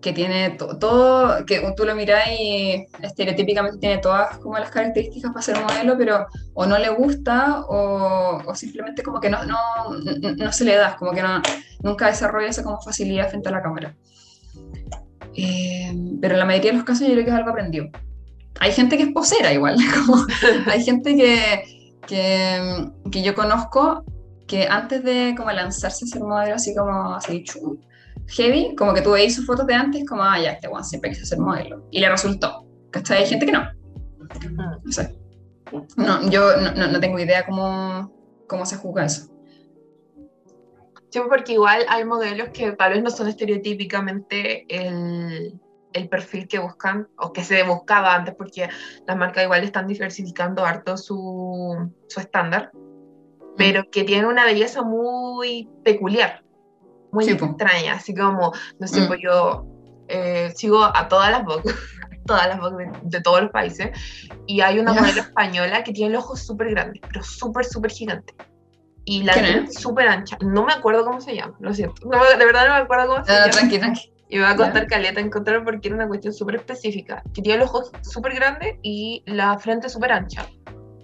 [0.00, 5.42] que tiene todo, que tú lo miras y estereotípicamente tiene todas como las características para
[5.42, 9.56] ser modelo, pero o no le gusta o, o simplemente como que no, no,
[10.36, 11.42] no, se le da, como que no,
[11.82, 13.94] nunca desarrolla esa como facilidad frente a la cámara.
[15.34, 17.86] Eh, pero en la mayoría de los casos yo creo que es algo aprendido.
[18.60, 20.24] Hay gente que es posera igual, como,
[20.66, 24.04] hay gente que, que, que yo conozco
[24.46, 27.76] que antes de como lanzarse a ser modelo así como así chum,
[28.28, 31.10] heavy, como que tú veis sus fotos de antes como, ah, ya, este one siempre
[31.10, 31.86] quise ser modelo.
[31.90, 32.64] Y le resultó.
[32.90, 33.18] ¿Cachai?
[33.18, 33.62] Hay gente que no.
[33.62, 34.84] Mm.
[34.84, 35.18] No sé.
[35.96, 38.12] No, yo no, no, no tengo idea cómo,
[38.46, 39.30] cómo se juzga eso.
[41.10, 45.58] Sí, porque igual hay modelos que tal vez no son estereotípicamente el,
[45.94, 48.68] el perfil que buscan o que se buscaba antes, porque
[49.06, 52.72] las marcas igual están diversificando harto su, su estándar,
[53.56, 56.44] pero que tienen una belleza muy peculiar,
[57.12, 59.06] muy Sí, extraña, así como, no sé, Mm.
[59.08, 59.64] pues yo
[60.08, 61.62] eh, sigo a todas las Vogue,
[62.26, 63.90] todas las Vogue de, de todos los países,
[64.46, 68.34] y hay una modelo española que tiene los ojos súper grandes, pero súper, súper gigantes.
[69.04, 69.74] Y la ¿Quién tiene es?
[69.80, 70.36] súper ancha.
[70.42, 71.94] No me acuerdo cómo se llama, lo siento.
[72.06, 73.50] No de verdad no me acuerdo cómo se Ah, llama.
[73.52, 74.12] tranqui, tranqui.
[74.30, 77.22] Y me va a costar caleta encontrar porque era una cuestión súper específica.
[77.32, 80.46] Que tiene los ojos súper grandes y la frente súper ancha.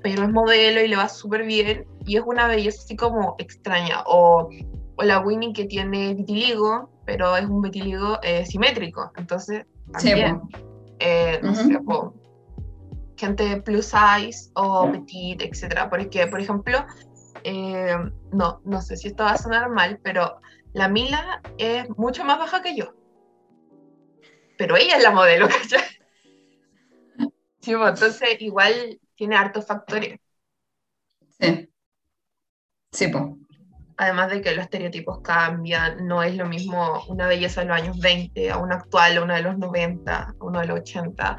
[0.02, 1.86] Pero es modelo y le va súper bien.
[2.04, 4.02] Y es una belleza así como extraña.
[4.06, 4.50] O
[4.98, 9.12] la Winnie que tiene vitiligo, pero es un vitiligo eh, simétrico.
[9.16, 10.40] Entonces, también,
[10.98, 12.14] eh, no sé, po,
[13.16, 15.90] gente plus size o petite, etcétera.
[15.90, 16.84] Porque, por ejemplo,
[17.42, 17.96] eh,
[18.32, 20.40] no, no sé si esto va a sonar mal, pero
[20.72, 22.94] la Mila es mucho más baja que yo.
[24.56, 25.82] Pero ella es la modelo, ¿cachai?
[27.60, 30.18] Sí, entonces igual tiene hartos factores.
[31.40, 31.70] Sí.
[32.92, 33.38] Sí, po.
[33.96, 37.98] Además de que los estereotipos cambian, no es lo mismo una belleza de los años
[37.98, 41.38] 20 a una actual, a una de los 90, a una de los 80.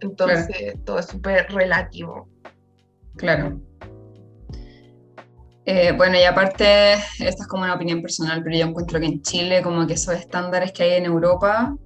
[0.00, 2.28] Entonces todo es súper relativo.
[3.16, 3.60] Claro.
[5.68, 9.22] Eh, bueno, y aparte, esta es como una opinión personal, pero yo encuentro que en
[9.22, 11.76] Chile como que esos estándares que hay en Europa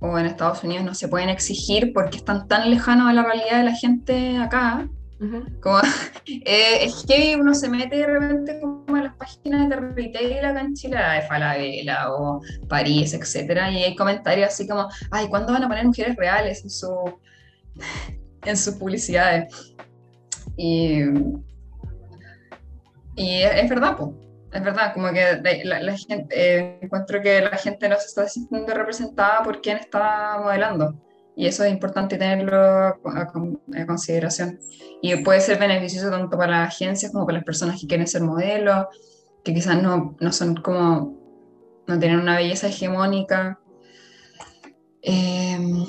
[0.00, 3.58] o en Estados Unidos no se pueden exigir porque están tan lejanos a la realidad
[3.58, 4.86] de la gente acá.
[5.18, 5.44] Ujú.
[5.60, 5.78] Como,
[6.26, 10.60] eh, es que uno se mete de repente como en las páginas de retail acá
[10.60, 15.64] en Chile, de Falabella o París, etcétera, y hay comentarios así como, ay, ¿cuándo van
[15.64, 17.20] a poner mujeres reales en, su,
[18.44, 19.74] en sus publicidades?
[20.56, 21.02] Y,
[23.16, 24.14] y es, es verdad, po.
[24.52, 28.28] Es verdad, como que la- la gente, eh, encuentro que la gente no se está
[28.28, 30.94] sintiendo representada por quien está modelando.
[31.40, 34.58] Y eso es importante tenerlo a, con- a consideración.
[35.00, 38.20] Y puede ser beneficioso tanto para las agencias como para las personas que quieren ser
[38.20, 38.88] modelos,
[39.42, 41.16] que quizás no, no son como,
[41.86, 43.58] no tienen una belleza hegemónica.
[45.00, 45.86] Em,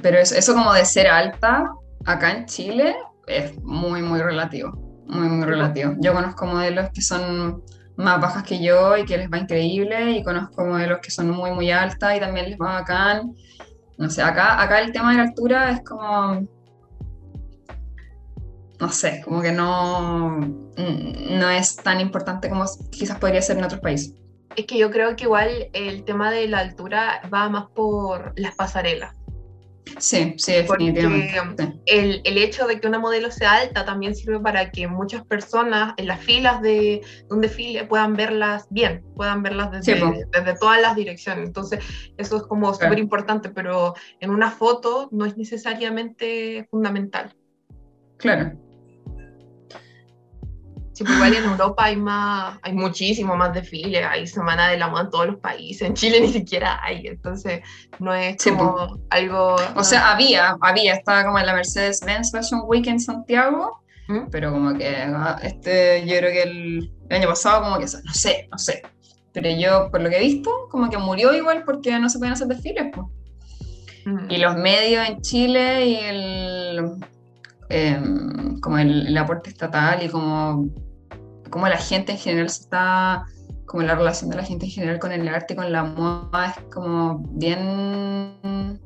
[0.00, 1.68] pero eso, eso como de ser alta
[2.06, 2.94] acá en Chile
[3.26, 4.70] es muy, muy relativo.
[5.08, 5.94] Muy, muy relativo.
[5.98, 7.64] Yo conozco modelos que son
[7.96, 11.50] más bajas que yo y que les va increíble, y conozco modelos que son muy,
[11.50, 13.34] muy altas y también les va bacán.
[14.00, 16.48] No sé, acá, acá el tema de la altura es como.
[18.80, 23.64] No sé, como que no, mm, no es tan importante como quizás podría ser en
[23.64, 24.14] otros países.
[24.56, 28.54] Es que yo creo que igual el tema de la altura va más por las
[28.54, 29.14] pasarelas.
[29.98, 31.74] Sí, sí, definitivamente.
[31.86, 35.94] el, el hecho de que una modelo sea alta también sirve para que muchas personas
[35.96, 40.80] en las filas de un desfile puedan verlas bien, puedan verlas desde, Sí, desde todas
[40.80, 41.46] las direcciones.
[41.46, 41.80] Entonces,
[42.16, 47.34] eso es como súper importante, pero en una foto no es necesariamente fundamental.
[48.18, 48.52] Claro.
[51.00, 54.88] Sí, pues igual en Europa hay más, hay muchísimo más desfiles, hay Semana de la
[54.88, 57.62] Moda en todos los países, en Chile ni siquiera hay, entonces
[58.00, 59.56] no es Sí, como algo...
[59.76, 64.28] O sea, había, había, estaba como en la Mercedes-Benz Fashion Week en Santiago, ¿Mm?
[64.30, 68.12] pero como que ah, este, yo creo que el, el año pasado como que, no
[68.12, 68.82] sé, no sé.
[69.32, 72.34] Pero yo, por lo que he visto, como que murió igual porque no se pueden
[72.34, 72.88] hacer desfiles.
[72.92, 73.06] pues.
[74.28, 76.90] Y los medios en Chile y el,
[77.70, 80.68] em, como el, el aporte estatal y como,
[81.50, 83.24] como la gente en general está,
[83.66, 86.54] como la relación de la gente en general con el arte y con la moda
[86.56, 88.80] es como bien,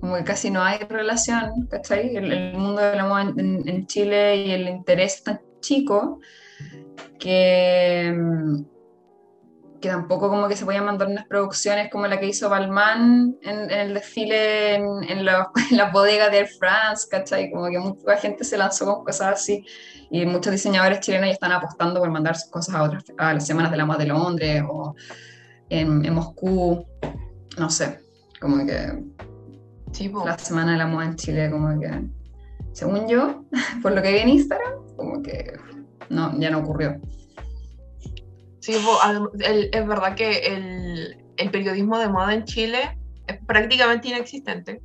[0.00, 2.16] como que casi no hay relación, ¿cachai?
[2.16, 6.20] El, el mundo de la moda en, en- Chile y el interés tan chico
[7.18, 8.14] que...
[9.80, 13.58] que tampoco como que se podían mandar unas producciones como la que hizo Balmain en,
[13.70, 17.50] en el desfile en, en, los- en las bodegas de Air France, ¿cachai?
[17.50, 19.64] Como que mucha gente se lanzó con cosas así
[20.10, 23.46] y muchos diseñadores chilenos ya están apostando por mandar sus cosas a otras, a las
[23.46, 24.94] semanas de la moda de Londres o
[25.68, 26.84] en, Moscú,
[27.56, 28.00] no sé,
[28.40, 29.02] como que
[29.92, 30.24] Sí, po.
[30.26, 31.90] la semana de la moda en Chile como que,
[32.72, 33.44] según yo,
[33.82, 35.52] por lo que vi en Instagram, como que
[36.08, 37.00] no, ya no ocurrió.
[38.60, 38.74] Sí,
[39.40, 44.80] el- es verdad que el, el periodismo de moda en Chile es prácticamente inexistente.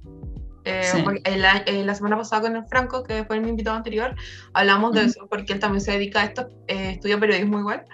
[0.64, 1.04] Eh, Sí.
[1.26, 4.16] el a- eh, la semana pasada con el Franco, que fue mi invitado anterior,
[4.54, 5.10] hablamos de Ujú.
[5.10, 7.86] eso, porque él también se dedica a esto, eh, estudia periodismo igual,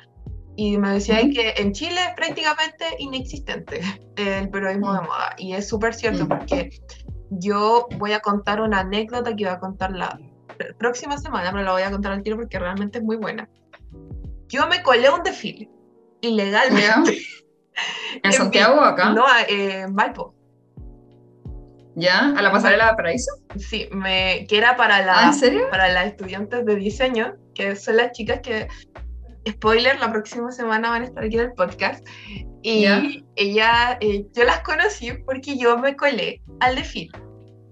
[0.55, 1.33] y me decía Ujú.
[1.33, 3.81] que en Chile es prácticamente inexistente
[4.15, 5.03] el periodismo de Mm.
[5.05, 6.27] moda, y es súper cierto, Mm.
[6.29, 6.69] porque
[7.31, 10.17] yo voy a contar una anécdota que iba a contar la
[10.57, 13.49] pr- próxima semana, pero la voy a contar al tiro porque realmente es muy buena.
[14.51, 15.69] Yo me colé a un desfile,
[16.21, 17.17] ilegalmente.
[18.15, 19.11] ¿En En Santiago o acá?
[19.11, 20.35] No, eh, en Valpo.
[21.95, 22.33] ¿Ya?
[22.37, 23.31] ¿A la pasarela de Paraíso?
[23.57, 25.33] Sí, me, que era para, la, ¿Ah,
[25.69, 28.67] para las estudiantes de diseño, que son las chicas que,
[29.49, 32.05] spoiler, la próxima semana van a estar aquí en el podcast.
[32.61, 33.03] Y Ya.
[33.35, 37.11] ella, eh, yo las conocí porque yo me colé al desfile,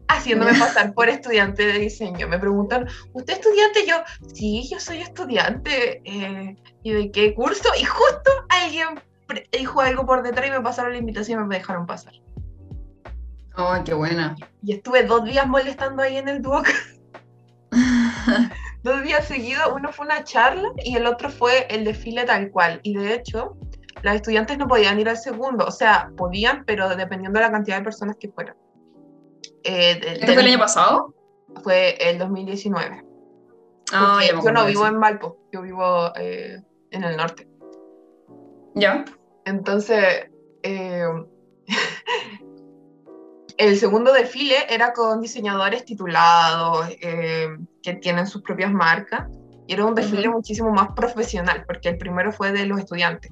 [0.10, 2.28] haciéndome pasar por estudiante de diseño.
[2.28, 3.86] Me preguntan, ¿usted es estudiante?
[3.88, 3.96] Yo,
[4.34, 6.02] sí, yo soy estudiante.
[6.04, 7.70] eh, ¿Y de qué curso?
[7.80, 9.00] Y justo alguien
[9.52, 12.14] dijo algo por detrás y me pasaron la invitación y me dejaron pasar.
[13.56, 14.36] ¡Ay, qué buena!
[14.64, 16.68] Y estuve dos días molestando ahí en el Duoc.
[18.84, 22.80] dos días seguidos, uno fue una charla y el otro fue el desfile tal cual.
[22.84, 23.58] Y de hecho,
[24.02, 27.78] las estudiantes no podían ir al segundo, o sea, podían, pero dependiendo de la cantidad
[27.78, 28.56] de personas que fueran.
[29.64, 31.14] Eh, del- ¿Esto fue el año pasado?
[31.64, 33.04] fue el 2019.
[33.92, 37.48] Ah, ya me yo no vivo en Valpo, yo vivo eh, en el norte.
[38.76, 39.04] ¿Ya?
[39.46, 40.30] Entonces,
[40.64, 41.04] eh,
[43.58, 47.50] el segundo desfile era con diseñadores titulados eh,
[47.82, 49.28] que tienen sus propias marcas
[49.68, 50.38] y era un desfile Ujú.
[50.38, 53.32] muchísimo más profesional porque el primero fue de los estudiantes.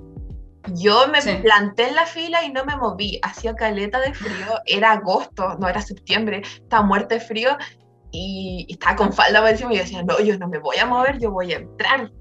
[0.75, 1.35] Yo me Sí.
[1.41, 5.67] planté en la fila y no me moví, hacía caleta de frío, era agosto, no
[5.67, 7.57] era septiembre, estaba muerta de frío
[8.11, 10.77] y, y estaba con falda por encima y yo decía, no, yo no me voy
[10.77, 12.11] a mover, yo voy a entrar.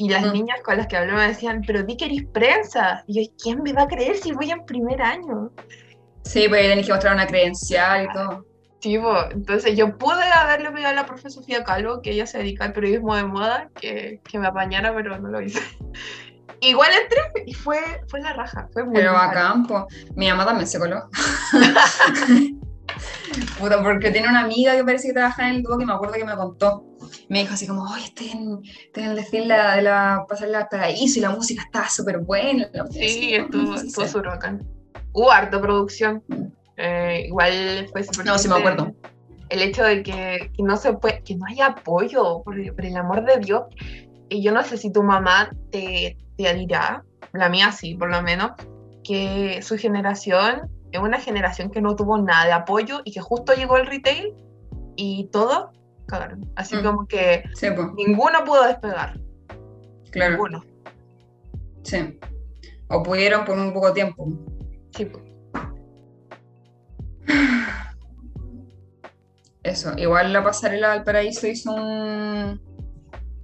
[0.00, 3.02] Y las niñas con las que hablé me decían, pero di que eres prensa.
[3.08, 5.50] Y yo, ¿quién me va a creer si voy en primer año?
[6.22, 8.46] Sí, pues tenés que mostrar una credencial y todo.
[8.80, 12.66] Tipo, entonces yo pude haberle pedido a la profe Sofía Calvo, que ella se dedica
[12.66, 15.60] al periodismo de moda, que, que me apañara, pero no lo hice.
[16.60, 17.78] Igual entré y fue,
[18.08, 19.84] fue la raja, fue muy Pero bacán, pues.
[20.16, 21.08] Mi mamá también se coló.
[23.58, 26.14] Puta, porque tiene una amiga que parece que trabaja en el dúo que me acuerdo
[26.14, 26.84] que me contó.
[27.28, 30.24] Me dijo así como, oye, estoy en, estoy en el desfile de la, de la
[30.28, 32.68] pasarela del paraíso y la música está súper buena.
[32.90, 34.66] Sí, estuvo, estuvo bacán.
[35.12, 36.22] Hubo harta producción.
[36.76, 38.92] Eh, igual fue súper No, sí me acuerdo.
[39.48, 42.84] El hecho de que, que no se puede, que no haya apoyo, por, el- por
[42.84, 43.62] el amor de Dios.
[44.28, 46.18] Y yo no sé si tu mamá te
[46.54, 48.52] dirá, la mía sí, por lo menos,
[49.04, 53.52] que su generación es una generación que no tuvo nada de apoyo y que justo
[53.54, 54.34] llegó el retail
[54.96, 55.72] y todo
[56.06, 56.50] cagaron.
[56.56, 56.82] Así Mm.
[56.82, 59.18] como que Sí, pues, ninguno pudo despegar.
[60.10, 60.32] claro.
[60.32, 60.64] Ninguno.
[61.82, 62.18] Sí.
[62.88, 64.26] O pudieron por un poco tiempo.
[64.96, 65.24] Sí, pues.
[69.62, 72.60] Eso, igual la pasarela del paraíso hizo un.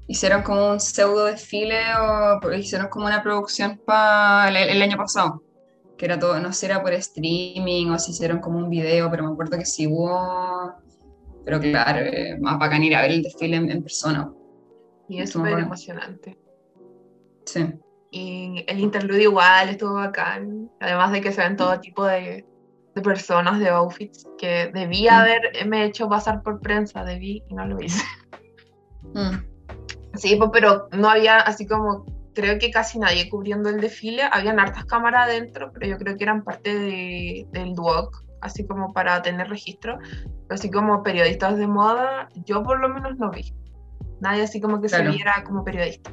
[0.07, 5.43] Hicieron como un pseudo desfile o hicieron como una producción para el, el año pasado.
[5.97, 9.11] Que era todo, no sé si era por streaming o si hicieron como un video,
[9.11, 10.75] pero me acuerdo que sí hubo.
[11.45, 14.31] Pero claro, eh, más bacán ir a ver el desfile en, en persona.
[15.09, 16.39] Y es súper emocionante.
[17.47, 17.75] Sí.
[18.11, 20.71] Y el interludio igual estuvo bacán.
[20.81, 22.47] Además de que se ven todo tipo de,
[22.95, 25.21] de personas, de outfits, que debía Mm.
[25.21, 28.03] haberme hecho pasar por prensa, debí y no lo hice.
[29.15, 29.37] Mm,
[30.17, 32.05] Sí, pues, pero no había así como,
[32.35, 34.23] creo que casi nadie cubriendo el desfile.
[34.31, 38.93] Habían hartas cámaras adentro, pero yo creo que eran parte de- del DUOC, así como
[38.93, 39.99] para tener registro.
[40.49, 43.53] Pero así como periodistas de moda, yo por lo menos no vi.
[44.21, 45.11] Nadie así como que Claro.
[45.11, 46.11] se viera como periodista.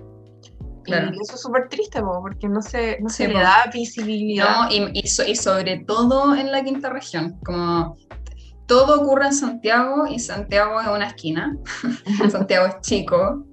[0.84, 1.12] Claro.
[1.14, 3.40] Y eso es súper triste, po, porque no se, no se Sí, le po.
[3.40, 4.64] da visibilidad.
[4.68, 7.38] No, y, y so- y sobre todo en la quinta región.
[7.46, 7.96] Como
[8.66, 11.56] todo ocurre en Santiago y Santiago es una esquina.
[12.32, 13.46] Santiago es chico,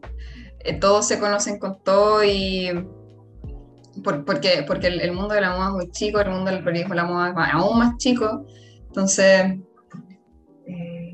[0.61, 2.71] eh, todos se conocen con todo y
[4.05, 6.63] por- porque, porque el, el mundo de la moda es muy chico, el mundo del
[6.65, 8.45] periodismo de la moda es más- aún más chico,
[8.87, 9.57] entonces,
[10.67, 11.13] eh,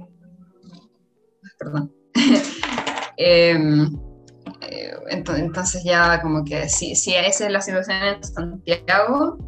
[1.59, 1.92] perdón,
[3.16, 3.86] Em,
[4.62, 9.38] eh, ento- entonces ya como que si, si esa es la situación en Santiago,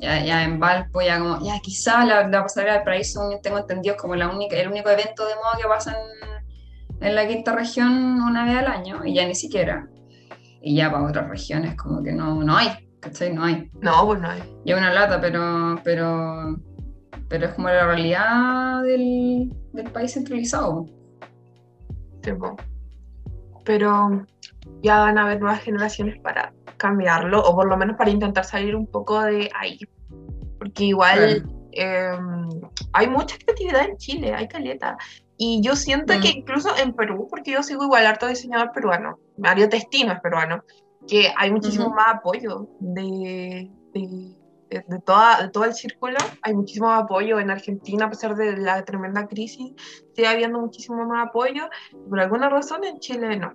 [0.00, 3.94] ya, ya en Valpo, ya como, ya quizá la, la pasarela del paraíso, tengo entendido,
[3.96, 6.35] es como la única, el único evento de moda que pasa en,
[7.00, 9.88] en la quinta región una vez al año, y ya ni siquiera.
[10.62, 12.68] Y ya para otras regiones como que no, no hay,
[13.00, 13.32] ¿cachai?
[13.32, 13.70] No hay.
[13.80, 14.42] No, pues no hay.
[14.64, 16.56] Y una lata, pero, pero,
[17.28, 20.86] pero es como la realidad del, del país centralizado.
[22.22, 22.56] tipo.
[23.64, 24.26] Pero
[24.82, 28.74] ya van a haber nuevas generaciones para cambiarlo, o por lo menos para intentar salir
[28.74, 29.78] un poco de ahí.
[30.58, 32.18] Porque igual eh,
[32.92, 34.96] hay mucha creatividad en Chile, hay caleta.
[35.38, 36.38] Y yo siento que mm.
[36.38, 40.64] incluso en Perú, porque yo sigo igual harto diseñador peruano, Mario Testino es peruano,
[41.06, 44.34] que hay muchísimo más apoyo de, de,
[44.70, 48.84] de, toda, de todo el círculo, hay muchísimo apoyo en Argentina, a pesar de la
[48.84, 49.72] tremenda crisis,
[50.14, 51.68] sigue habiendo muchísimo más apoyo,
[52.08, 53.52] por alguna razón en Chile no.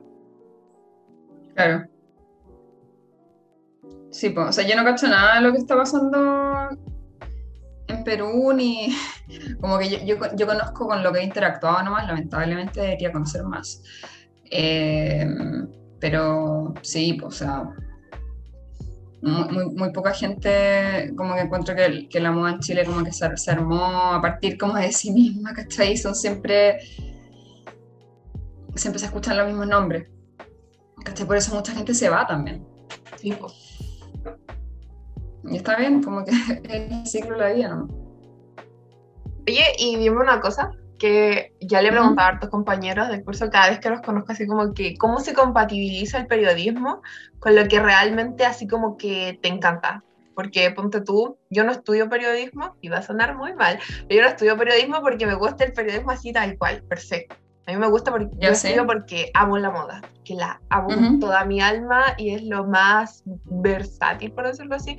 [1.55, 1.85] Claro.
[4.11, 6.69] Sí, pues, o sea, yo no cacho nada de lo que está pasando
[8.03, 8.95] Perú, ni
[9.61, 13.81] como que yo, yo, conozco con lo que he interactuado nomás, lamentablemente debería conocer más.
[14.49, 15.25] Eh,
[15.99, 17.63] pero sí, pues, o sea,
[19.21, 23.11] muy, muy, poca gente como que encuentro que, que, la moda en Chile como que
[23.11, 25.95] se, se, armó a partir como de sí misma, ¿cachai?
[25.95, 26.79] Son siempre,
[28.75, 30.09] siempre se escuchan los mismos nombres,
[31.05, 31.27] ¿cachai?
[31.27, 32.65] Por eso mucha gente se va también.
[33.17, 33.70] Sí, pues.
[35.43, 36.31] Y está bien, como que
[36.69, 37.87] el ciclo de la vida, ¿no?
[39.47, 40.71] Oye, y dime una cosa,
[41.01, 44.33] que ya le he preguntado a tus compañeros del curso cada vez que los conozco,
[44.33, 47.01] así como que, ¿cómo se compatibiliza el periodismo
[47.39, 50.03] con lo que realmente así como que te encanta?
[50.35, 54.21] Porque ponte tú, yo no estudio periodismo, y va a sonar muy mal, pero yo
[54.21, 57.35] no estudio periodismo porque me gusta el periodismo así tal cual, perfecto.
[57.65, 61.19] A mí me gusta porque yo estudio porque amo la moda, que la amo con
[61.19, 64.97] toda mi alma y es lo más versátil, por decirlo así,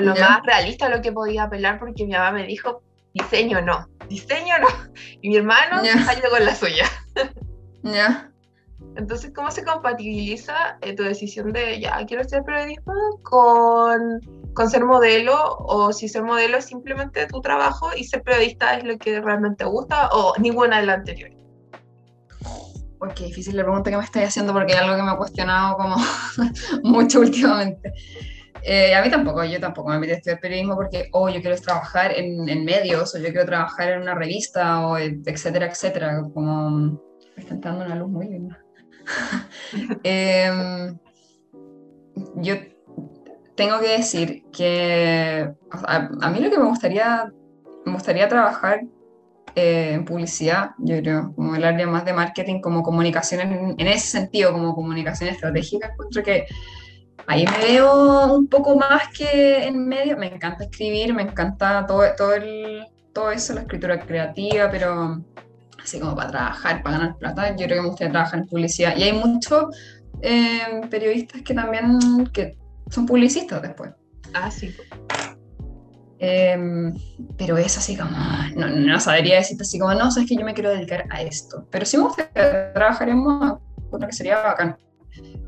[0.00, 2.82] lo más realista a lo que podía apelar porque mi mamá me dijo,
[3.12, 4.68] diseño no, diseño no.
[5.20, 6.86] Y mi hermano ido con la suya.
[7.82, 8.30] Ya.
[8.96, 14.20] Entonces, ¿cómo se compatibiliza eh, tu decisión de, ya, quiero ser periodismo con,
[14.54, 15.56] con, ser modelo?
[15.58, 19.64] O si ser modelo es simplemente tu trabajo y ser periodista es lo que realmente
[19.64, 21.36] te gusta o ninguna de las anteriores.
[23.00, 25.16] Uy, qué difícil la pregunta que me estáis haciendo porque es algo que me ha
[25.16, 25.96] cuestionado como
[26.84, 27.92] mucho últimamente.
[28.66, 31.56] Eh, a mí tampoco, yo tampoco me metí a estudiar periodismo porque, oh, yo quiero
[31.60, 36.22] trabajar en, medios, o yo quiero trabajar en una revista, o etcétera, etcétera.
[36.32, 38.58] Como me dando una luz muy linda.
[40.02, 40.96] Em,
[42.36, 42.54] yo
[43.54, 47.30] tengo que decir que a, mí lo que me gustaría,
[47.84, 48.80] me gustaría trabajar
[49.56, 53.86] eh, en publicidad, yo creo, como el área más de marketing, como comunicación en, en
[53.88, 56.46] ese sentido, como comunicación estratégica, encuentro que
[57.26, 60.16] ahí me veo un poco más que en medio.
[60.16, 65.22] Me encanta escribir, me encanta todo, todo, el, todo eso, la escritura creativa, pero
[65.82, 68.96] así como para trabajar, para ganar plata, yo creo que me gustaría trabajar en publicidad.
[68.96, 69.64] Y hay muchos
[70.22, 71.98] eh, periodistas que también
[72.32, 72.56] que
[72.90, 73.90] son publicistas después.
[74.32, 74.74] Ah, sí.
[76.18, 76.94] Em,
[77.36, 78.16] pero es así como,
[78.56, 81.66] no, no sabría decirte así como, no, sabes que yo me quiero dedicar a esto.
[81.70, 83.60] Pero sí me gustaría trabajar en moda,
[84.06, 84.76] que sería bacán.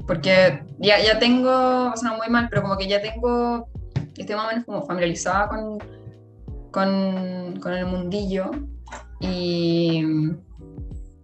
[0.06, 3.68] Porque ya, ya tengo, o sea, muy mal, pero como que ya tengo,
[4.16, 5.78] estoy más o menos como familiarizada con,
[6.70, 8.50] con, con el mundillo
[9.20, 10.02] y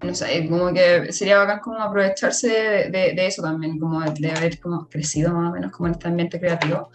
[0.03, 4.59] no sé, como que sería bacán como aprovecharse de, de, eso también, como de, haber
[4.59, 6.91] como crecido más o menos como en este ambiente creativo.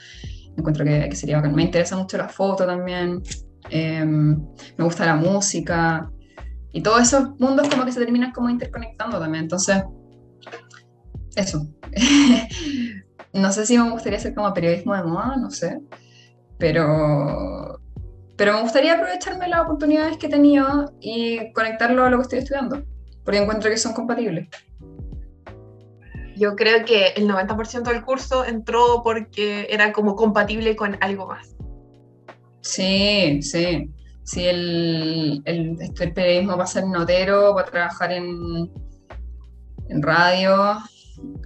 [0.58, 1.56] Encuentro que, que sería bacán.
[1.56, 3.22] Me interesa mucho la foto también,
[3.70, 4.38] em,
[4.78, 6.12] me gusta la música
[6.72, 9.44] y todos esos mundos como que se terminan como interconectando también.
[9.46, 9.84] Entonces,
[11.38, 11.68] eso.
[13.34, 15.80] no sé si me gustaría hacer como periodismo de moda, no sé,
[16.58, 17.80] pero,
[18.36, 22.40] pero me gustaría aprovecharme las oportunidades que he tenido y conectarlo a lo que estoy
[22.40, 22.84] estudiando,
[23.24, 24.48] porque encuentro que son compatibles.
[26.36, 31.56] Yo creo que el 90% del curso entró porque era como compatible con algo más.
[32.62, 33.92] Sí, sí.
[34.24, 38.70] Sí, el, el, el periodismo va a ser notero, va a trabajar en,
[39.88, 40.78] en radio,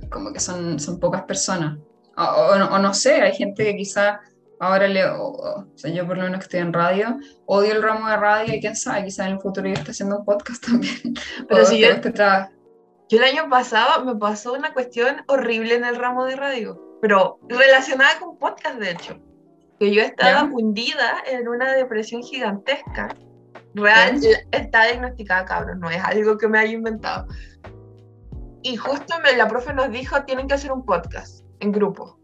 [0.09, 1.77] como que son, son pocas personas.
[2.17, 4.19] O, no, sé, hay gente que quizá
[4.59, 8.07] ahora le, o, sea, yo por lo menos que estoy en radio, odio el ramo
[8.07, 11.15] de radio y quién sabe, quizá en el futuro yo esté haciendo un podcast también.
[11.47, 11.87] Pero si yo,
[13.09, 17.39] yo el año pasado me pasó una cuestión horrible en el ramo de radio, pero
[17.47, 19.19] relacionada con podcast de hecho,
[19.79, 23.15] que yo estaba hundida en una depresión gigantesca.
[23.73, 24.19] Real,
[24.51, 27.25] está diagnosticada, cabrón, no es algo que me haya inventado.
[28.63, 32.19] Y justo la profe nos dijo, tienen que hacer un podcast en grupo.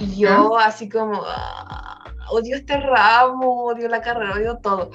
[0.00, 4.90] Y yo así como, ah, odio este ramo, odio la carrera, odio todo.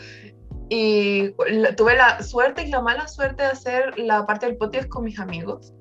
[0.70, 1.32] Y
[1.78, 5.20] tuve la suerte y la mala suerte de hacer la parte del podcast con mis
[5.20, 5.74] amigos.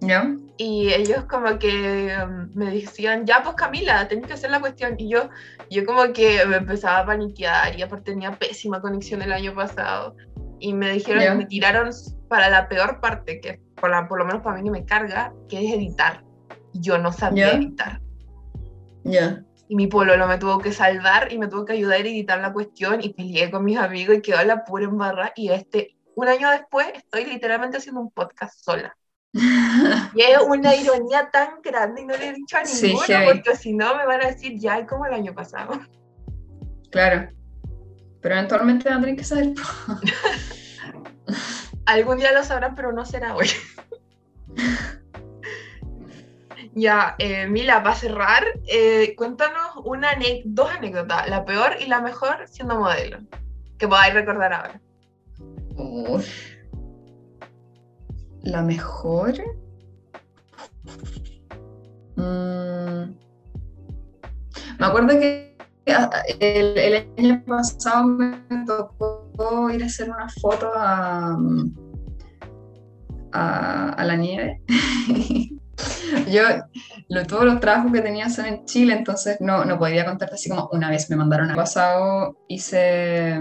[0.00, 0.32] ¿Ya?
[0.56, 4.94] Y ellos como que um, me decían, ya pues Camila, tenés que hacer la cuestión.
[4.98, 5.28] Y yo,
[5.70, 10.16] yo como que me empezaba a paniquear y aparte tenía pésima conexión el año pasado.
[10.60, 11.92] Y me dijeron, me tiraron
[12.28, 15.66] para la peor parte, que por, la, por lo menos para mí me carga, que
[15.66, 16.24] es editar.
[16.72, 18.00] Yo no sabía editar.
[19.04, 19.42] Ya.
[19.68, 22.52] y mi pololo me tuvo que salvar y me tuvo que ayudar a editar la
[22.52, 26.50] cuestión y peleé con mis amigos y quedó la pura embarra y este, un año
[26.50, 28.96] después estoy literalmente haciendo un podcast sola.
[29.32, 33.72] y es una ironía tan grande y no le he dicho a ninguno porque si
[33.72, 35.80] no me van a decir ya, como el año pasado.
[36.90, 37.30] Claro.
[38.20, 39.52] Pero eventualmente van a que saber.
[41.88, 43.48] Algún día lo sabrán, pero no será hoy.
[46.74, 50.10] ya, eh, Mila, para cerrar, eh, cuéntanos una
[50.44, 53.20] dos anécdotas, la peor y la mejor siendo modelo,
[53.78, 54.80] que podáis recordar ahora.
[58.42, 59.32] La mejor.
[62.16, 63.14] Mm.
[64.78, 65.56] Me acuerdo que
[66.38, 69.27] el, año pasado me tocó
[69.72, 71.38] ir a hacer una foto a,
[73.32, 74.62] a, la nieve.
[76.28, 76.42] Yo
[77.26, 80.68] todos los trabajos que tenía son en Chile, entonces no, no podía contarte así como
[80.72, 83.40] una vez me mandaron a pasado, hice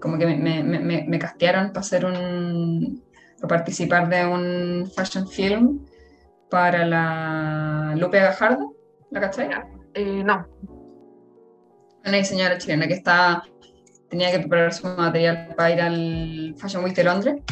[0.00, 3.02] como que me, me, me, castearon para hacer un
[3.40, 5.86] para participar de un fashion film
[6.50, 8.74] para la Lupe Gajardo,
[9.10, 9.48] ¿la cachai?
[9.94, 10.46] Eh, no,
[12.06, 13.42] una diseñadora chilena que está,
[14.14, 17.42] tenía que preparar su material para ir al Fashion Week de Londres.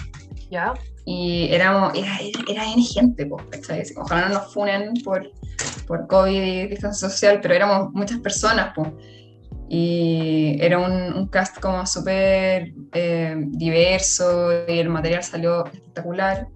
[0.48, 0.72] Ya.
[1.04, 5.28] Y éramos, era, era, gente, pues, Ojalá no nos funen por,
[5.88, 8.90] por COVID y distancia social, pero éramos muchas personas, pues.
[9.68, 16.46] Y era un, un cast como súper eh, diverso y el material salió espectacular.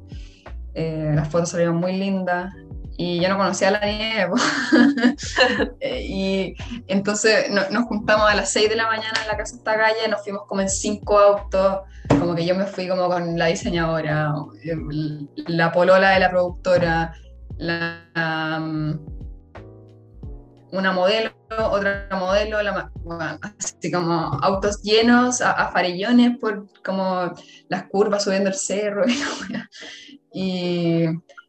[0.75, 2.55] Eh, las fotos salieron muy lindas
[2.99, 4.33] y yo no conocía la nieve.
[5.81, 6.57] Eh, y
[6.89, 10.09] entonces nos juntamos a las 6 de la mañana en la casa de esta calle,
[10.09, 14.33] nos fuimos como en cinco autos, como que yo me fui como con la diseñadora,
[15.35, 17.15] la polola de la productora,
[17.59, 18.99] la, um,
[20.73, 21.31] una modelo,
[21.71, 22.59] otra modelo,
[23.59, 27.33] así como autos llenos a, farillones por como
[27.69, 29.05] las curvas subiendo el cerro.
[30.33, 31.07] y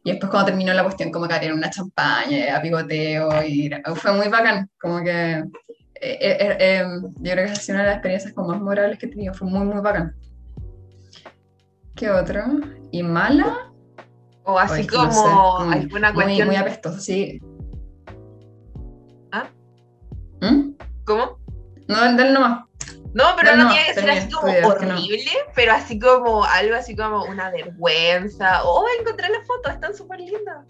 [0.08, 4.28] y después cuando terminó la cuestión, como que una champaña, a pigoteo, y fue muy
[4.28, 5.44] bacán, como que eh,
[6.00, 6.86] eh, eh,
[7.16, 9.34] yo creo que ha sido una de las experiencias como más morables que he tenido,
[9.34, 10.14] fue muy, muy bacán.
[11.94, 12.42] ¿Qué otro?
[12.90, 13.70] ¿Y mala?
[14.44, 16.48] O así como alguna cuestión...
[16.48, 17.42] Muy, muy apestosa, sí.
[19.30, 19.50] ¿Ah?
[20.40, 20.70] ¿Mm?
[21.04, 21.38] ¿Cómo?
[21.86, 22.64] No, dale nomás.
[23.18, 27.24] No, pero no, tiene que ser así como horrible, pero así como algo así como
[27.24, 28.62] una vergüenza.
[28.62, 30.64] Oh, encontré la foto, están súper lindas.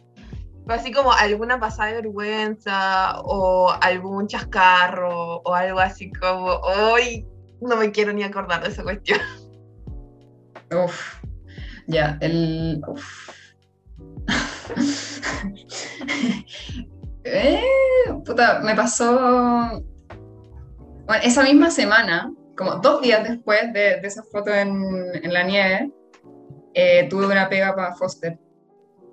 [0.67, 7.27] Así como alguna pasada de vergüenza o algún chascarro o algo así como, hoy
[7.61, 9.21] no me quiero ni acordar de esa cuestión.
[10.73, 11.21] Uf,
[11.87, 12.81] ya, el...
[12.89, 13.29] Uf.
[17.25, 17.63] eh,
[18.25, 19.85] puta, me pasó
[21.09, 25.93] bueno, esa misma semana, como dos días después de, esa foto en, la nieve,
[26.75, 28.37] eh, tuve una pega para Foster.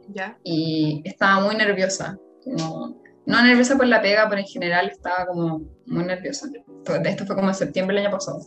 [0.09, 0.37] ¿Ya?
[0.43, 2.17] Y estaba muy nerviosa.
[2.47, 6.49] no nerviosa por la pega, pero en general estaba como muy nerviosa.
[7.05, 8.41] Esto fue como en septiembre del año pasado.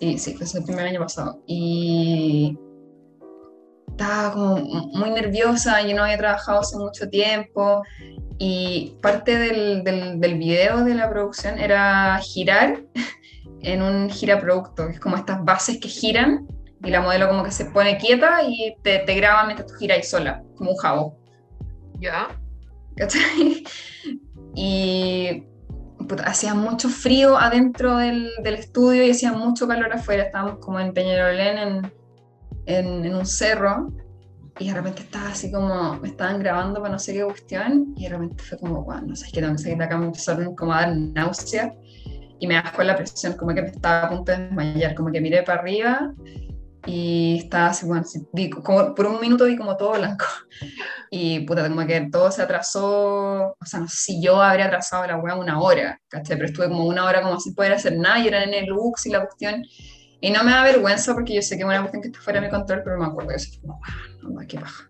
[0.00, 1.40] Y sí, fue septiembre del año pasado.
[1.46, 2.58] Y
[3.88, 7.82] estaba como muy nerviosa, yo no había trabajado hace mucho tiempo
[8.38, 12.82] y parte del, del, video de la producción era girar
[13.62, 16.46] en un giraproducto, que es como estas bases que giran
[16.84, 20.08] y la modelo como que se pone quieta y te, te graba mientras tú giras
[20.08, 21.18] sola, como un jabo.
[22.00, 22.28] ¿Ya?
[22.96, 23.64] ¿Cachai?
[24.58, 25.44] Y
[26.24, 30.22] hacía mucho frío adentro del, del, estudio y hacía mucho calor afuera.
[30.22, 31.92] Estábamos como en Peñarolén, en,
[32.64, 33.92] en, en un cerro
[34.58, 38.04] y de repente estaba así como, me estaban grabando para no sé qué cuestión, y
[38.04, 40.54] de repente fue como, bueno, no sé qué tengo que salir de acá, me empezaron
[40.54, 41.74] como a dar náusea,
[42.38, 45.20] y me bajó la presión, como que me estaba a punto de desmayar, como que
[45.20, 46.12] miré para arriba,
[46.86, 50.26] y estaba así, bueno, vi, como, por un minuto vi como todo blanco,
[51.10, 55.06] y puta, como que todo se atrasó, o sea, no sé si yo habría atrasado
[55.06, 56.36] la weá una hora, ¿cachai?
[56.36, 59.06] Pero estuve como una hora como sin poder hacer nada, y era en el Lux
[59.06, 59.64] y la cuestión,
[60.20, 62.40] y no me da vergüenza porque yo sé que es una cuestión que está fuera
[62.40, 63.80] de mi control, pero me acuerdo eso como,
[64.22, 64.88] no, qué baja.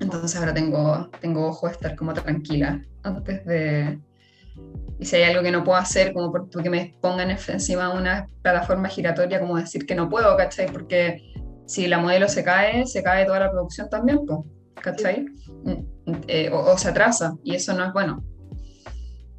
[0.00, 4.00] Entonces ahora tengo, tengo ojo de estar como tranquila antes de...
[4.98, 8.26] Y si hay algo que no puedo hacer, como porque me pongan encima de una
[8.42, 10.70] plataforma giratoria, como decir que no puedo, ¿cachai?
[10.70, 11.32] Porque
[11.66, 14.20] si la modelo se cae, se cae toda la producción también,
[14.74, 15.24] ¿cachai?
[15.64, 18.22] Mm, eh, o, se atrasa, y eso no es bueno.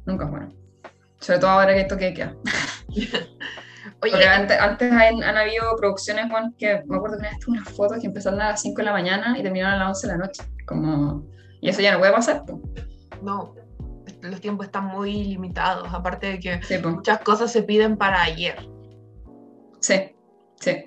[0.04, 0.52] Nunca es bueno.
[1.20, 2.34] Sobre todo ahora que esto que queda.
[4.00, 8.08] Porque antes, antes han, habido producciones, bueno, que me acuerdo que una unas fotos que
[8.08, 10.42] empezaron a las 5 de la mañana y terminaron a las 11 de la noche.
[10.66, 11.24] Como,
[11.60, 12.42] y eso ya no puede pasar.
[13.22, 13.54] No,
[14.22, 18.56] los tiempos están muy limitados, aparte de que Sí, muchas cosas se piden para ayer.
[19.80, 19.94] sí,
[20.60, 20.84] sí.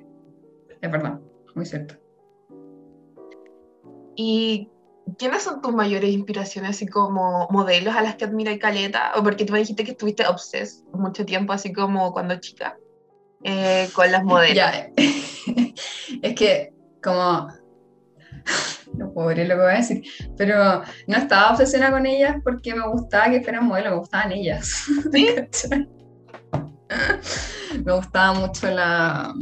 [0.81, 1.19] Es verdad,
[1.53, 1.95] muy cierto.
[4.15, 4.69] ¿Y
[5.17, 9.13] quiénes son tus mayores inspiraciones, así como modelos a las que admira Caleta?
[9.17, 12.77] O porque tú me dijiste que estuviste obses mucho tiempo, así como cuando chica,
[13.43, 14.55] eh, con las modelos.
[14.55, 14.89] Ya,
[16.21, 16.73] es que
[17.03, 17.49] como,
[18.97, 20.03] no puedo creer lo que voy a decir,
[20.37, 24.85] pero no estaba obsesionada con ellas porque me gustaba que fueran modelos, me gustaban ellas.
[25.11, 25.27] ¿Sí?
[27.83, 29.33] Me gustaba mucho la,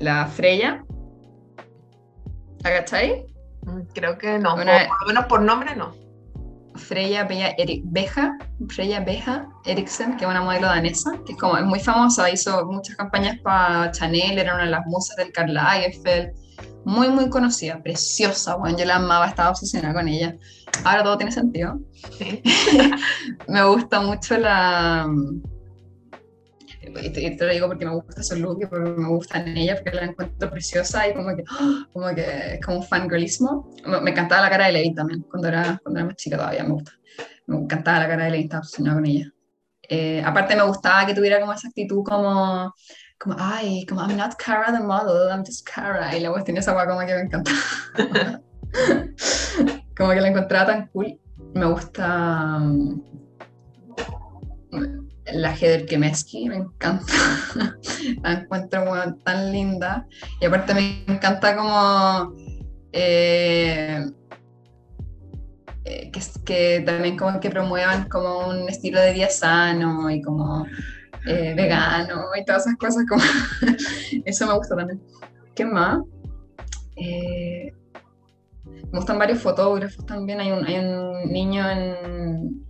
[0.00, 0.84] la Freya.
[2.62, 3.26] ¿La cachai?
[3.62, 5.94] Mm, Creo que no, Una- por, por lo menos por nombre no.
[6.76, 8.36] Freya Bella Eri- Beja,
[8.68, 12.66] Freya Beja Eriksen, que es una modelo danesa, que es como es muy famosa, hizo
[12.66, 16.32] muchas campañas para Chanel, era una de las musas del Karl Lagerfeld,
[16.84, 20.36] muy muy conocida, preciosa, bueno, yo la amaba, estaba obsesionada con ella.
[20.84, 21.80] Ahora todo tiene sentido.
[22.18, 22.42] Sí.
[23.48, 25.06] Me gusta mucho la
[27.02, 29.56] y te, te lo digo porque me gusta su look y porque me gusta en
[29.56, 31.44] ella, porque la encuentro preciosa y como que,
[31.92, 33.70] como que es como un fangirlismo.
[33.86, 36.64] Me, me encantaba la cara de Levi también, cuando era, cuando era más chica todavía,
[36.64, 36.92] me gusta.
[37.46, 39.30] Me encantaba la cara de Levi, estaba obsesionada con ella.
[39.88, 42.74] Eh, aparte me gustaba que tuviera como esa actitud como,
[43.18, 46.16] como, ay, como I'm not Cara the model, I'm just Cara.
[46.16, 47.58] Y la cuestión esa guay que me encantaba.
[49.96, 51.18] como que la encontraba tan cool.
[51.54, 53.00] Me gusta mm,
[55.32, 57.12] la Heather Kemeski, me encanta.
[58.22, 58.84] la encuentro
[59.24, 60.06] tan linda.
[60.40, 62.34] Y aparte me encanta como...
[62.92, 64.04] eh,
[65.84, 70.66] eh, que, que también como que promuevan como un estilo de vida sano y como
[71.26, 73.22] eh, vegano y todas esas cosas como
[74.24, 75.00] eso me gusta también
[75.54, 76.00] ¿qué más?
[76.96, 77.72] Eh,
[78.64, 82.64] me gustan varios fotógrafos también hay un, hay un niño en,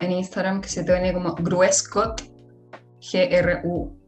[0.00, 2.22] en Instagram que se tiene como Gruescott
[3.00, 4.04] G-R-U-E-S-S-G-O-T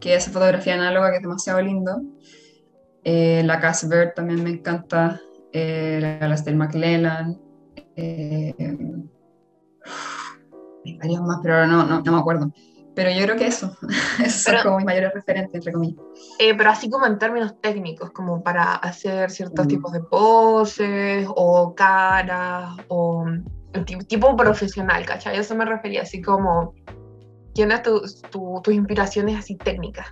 [0.00, 2.02] que hace fotografía análoga que es demasiado lindo
[3.04, 5.20] eh, la Casper también me encanta.
[5.52, 7.40] Eh, la Alastair McLellan.
[7.96, 8.54] Eh,
[10.84, 12.50] hay varios más, pero ahora no, no, no me acuerdo.
[12.94, 13.74] Pero yo creo que eso.
[14.22, 16.04] Esos son como mis mayores referentes, entre comillas.
[16.38, 19.68] Eh, pero así como en términos técnicos, como para hacer ciertos Mm.
[19.68, 23.24] tipos de poses o caras o
[23.86, 25.36] ti- tipo profesional, ¿cachai?
[25.36, 26.74] A eso me refería, así como,
[27.54, 30.06] ¿quién es tu, tu- tus inspiraciones así técnicas?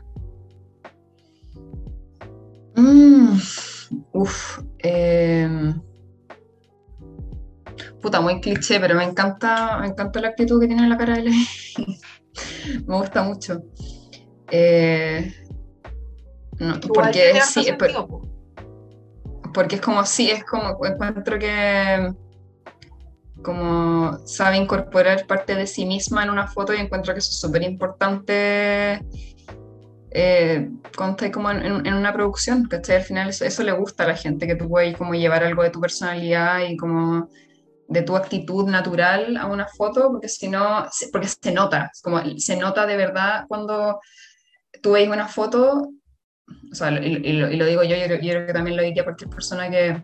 [2.76, 3.36] Mm,
[4.12, 4.60] uf.
[4.78, 5.74] eh,
[8.00, 11.16] puta, muy cliché, pero me encanta, me encanta la actitud que tiene en la cara
[11.16, 11.46] de Levi.
[12.86, 13.62] me gusta mucho.
[14.50, 15.32] Eh,
[16.58, 18.28] no, porque sí, es por- sentido, po.
[19.54, 22.12] porque es como, sí, es como, encuentro que
[23.42, 27.40] como sabe incorporar parte de sí misma en una foto y encuentro que eso es
[27.40, 29.00] súper importante
[30.10, 32.96] eh, cuando estás como en, en- en una producción, ¿cachai?
[32.96, 35.62] Al final eso, eso le gusta a la gente, que tú puedes como llevar algo
[35.62, 37.28] de tu personalidad y como
[37.90, 42.20] de tu actitud natural a una foto, porque si no, se- porque se nota, como,
[42.38, 44.00] se nota de verdad cuando
[44.80, 45.90] tú veis una foto,
[46.70, 48.76] o sea, y, y lo, y lo digo yo, yo, creo- yo creo que también
[48.76, 50.02] lo diría cualquier persona que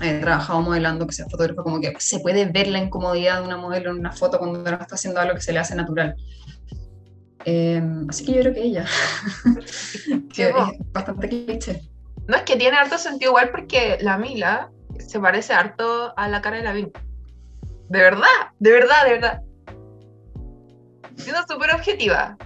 [0.00, 3.56] he trabajado modelando, que sea fotógrafo, como que se puede ver la incomodidad de una
[3.56, 6.14] modelo en una foto cuando no está haciendo algo que se le hace natural.
[7.44, 8.84] Eh, así que yo creo que ella,
[10.52, 10.72] po.
[10.72, 11.80] es bastante cliché.
[12.28, 16.42] No es que tiene harto sentido igual porque la Mila se parece harto a la
[16.42, 16.92] cara de la Vin.
[17.88, 18.26] De verdad,
[18.58, 19.42] de verdad, de verdad.
[21.16, 22.36] Siendo súper objetiva.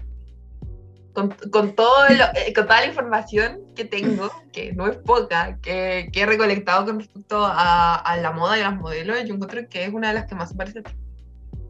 [1.12, 5.58] Con, con, todo lo- eh, con toda la información que tengo, que no es poca,
[5.60, 9.34] que, que he recolectado con respecto a, a la moda y a los modelos, yo
[9.34, 10.92] encuentro que es una de las que más se parece a ti.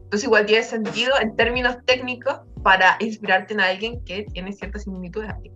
[0.03, 5.29] Entonces igual tiene sentido en términos técnicos para inspirarte en alguien que tiene ciertas similitudes
[5.29, 5.51] a ti.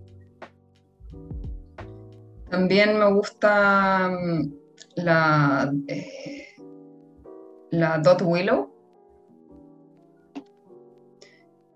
[2.49, 4.51] También me gusta mm,
[4.95, 6.46] la, eh,
[7.77, 8.73] la Dot Willow,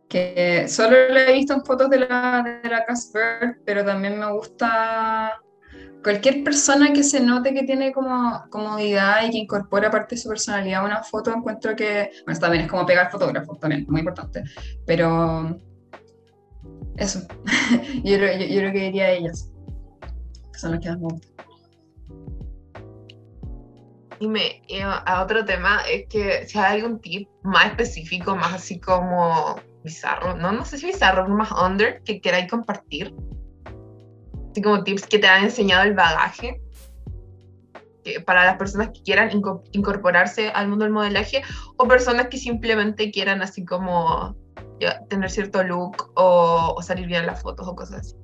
[0.09, 4.31] que solo la he visto en fotos de la, de la Casper, pero también me
[4.31, 5.39] gusta
[6.03, 10.27] cualquier persona que se note que tiene como comodidad y que incorpora parte de su
[10.27, 14.43] personalidad a una foto, encuentro que, bueno, también es como pegar fotógrafos, también, muy importante,
[14.85, 15.55] pero
[16.97, 17.21] eso,
[18.03, 19.51] yo, yo, yo creo que diría ellas,
[20.51, 21.50] que son las que más me gustan.
[24.21, 28.53] Y me y a otro tema es que si hay algún tip más específico, más
[28.53, 33.15] así como bizarro, no, no sé si bizarro, más under que queráis compartir.
[34.51, 36.61] Así como tips que te han enseñado el bagaje.
[38.03, 39.31] que para las personas que quieran
[39.71, 41.41] incorporarse al mundo del modelaje
[41.77, 44.35] o personas que simplemente quieran así como
[45.09, 48.15] tener cierto look o, salir bien en las fotos o cosas así.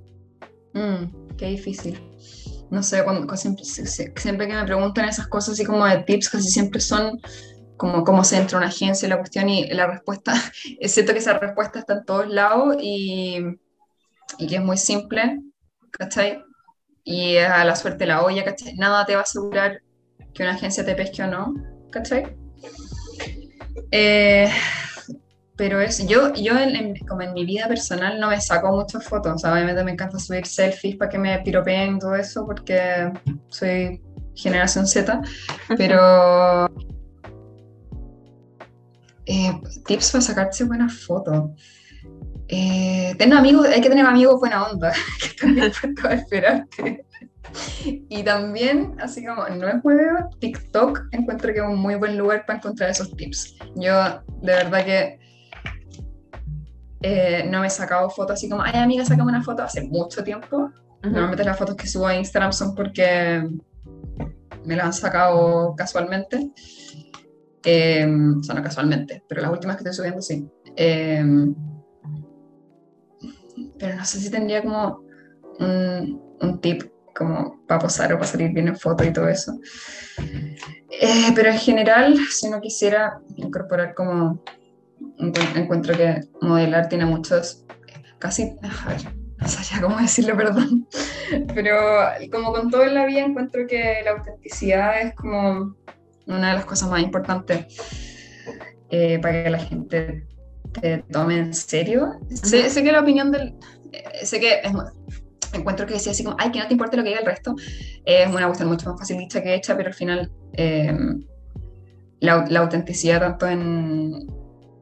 [0.73, 1.99] Mm, qué difícil.
[2.69, 6.49] No sé, cuando, siempre, siempre que me preguntan esas cosas así como de tips, casi
[6.49, 7.19] siempre son
[7.77, 10.33] como cómo se entra una agencia, la cuestión y la respuesta,
[10.79, 13.37] es cierto que esa respuesta está en todos lados y,
[14.37, 15.41] y que es muy simple,
[15.91, 16.43] ¿cachai?
[17.03, 18.73] Y a la suerte la olla, ¿cachai?
[18.75, 19.81] Nada te va a asegurar
[20.33, 21.53] que una agencia te pesque o no,
[21.91, 22.35] ¿cachai?
[23.91, 24.51] Eh,
[25.57, 29.43] pero es, yo, yo en, como en mi vida personal no me saco muchas fotos,
[29.43, 33.11] obviamente me encanta subir selfies para que me piropeen todo eso porque
[33.49, 34.01] soy
[34.35, 35.19] generación Z,
[35.75, 36.67] pero
[39.25, 41.49] eh, tips para sacarse buenas fotos.
[42.49, 47.05] Eh, tener amigos, hay que tener amigos buena onda, que también puesto a esperarte.
[47.81, 52.45] Y también, así como no es juego, TikTok encuentro que es un muy buen lugar
[52.45, 53.55] para encontrar esos tips.
[53.75, 55.26] Yo, de verdad que
[57.01, 60.23] eh, no me he sacado fotos así como, ay amiga, sacame una foto hace mucho
[60.23, 60.71] tiempo.
[61.01, 63.47] Normalmente las fotos que subo a Instagram son porque
[64.65, 66.51] me las han sacado casualmente.
[67.63, 68.07] Eh,
[68.39, 70.47] o sea, no casualmente, pero las últimas que estoy subiendo sí.
[70.75, 71.23] Eh,
[73.79, 75.03] pero no sé si tendría como
[75.59, 76.83] un, un, tip
[77.15, 79.59] como para posar o para salir bien en foto y todo eso.
[81.01, 84.43] Eh, pero en general, si no quisiera incorporar como,
[85.17, 87.65] encuentro que modelar tiene muchos,
[88.19, 89.01] casi, a ver,
[89.37, 90.87] no sabía cómo decirlo, perdón,
[91.53, 91.75] pero
[92.31, 95.75] como con todo en la vida encuentro que la autenticidad es como
[96.25, 97.65] una de las cosas más importantes
[98.89, 100.27] eh, para que la gente
[100.81, 102.13] te tome en serio.
[102.29, 103.55] Sé, sé que la opinión del...
[103.91, 104.73] Eh, sé que es,
[105.53, 107.55] encuentro que decía así como, ay, que no te importe lo que diga el resto,
[108.05, 110.93] es una cuestión mucho más fácil dicha que hecha, pero al final eh,
[112.19, 114.27] la, la, autenticidad tanto en...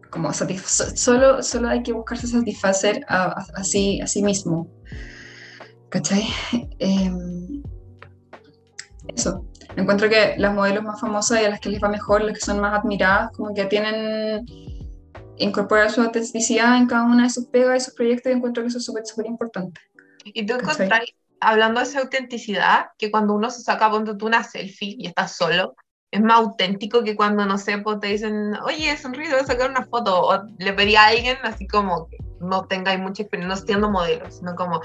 [0.09, 4.67] Como solo, solo hay que buscarse satisfacer a, a, sí, a sí mismo.
[5.89, 6.25] ¿Cachai?
[6.79, 7.11] Eh,
[9.13, 9.45] eso.
[9.75, 12.45] Encuentro que las modelos más famosas y a las que les va mejor, las que
[12.45, 14.45] son más admiradas, como que tienen
[15.37, 18.69] incorporar su autenticidad en cada una de sus pegas y sus proyectos y encuentro que
[18.69, 19.81] eso es súper, súper importante.
[20.23, 20.55] ¿Y tú
[21.39, 25.35] hablando de esa autenticidad, que cuando uno se saca, ponte tú una selfie y estás
[25.35, 25.75] solo,
[26.15, 29.69] es más auténtico que cuando, no sé, pues te dicen, oye, sonríe, voy a sacar
[29.69, 33.65] una foto, o le pedí a alguien así como que no tengáis mucha experiencia, no
[33.65, 34.81] siendo modelos, sino como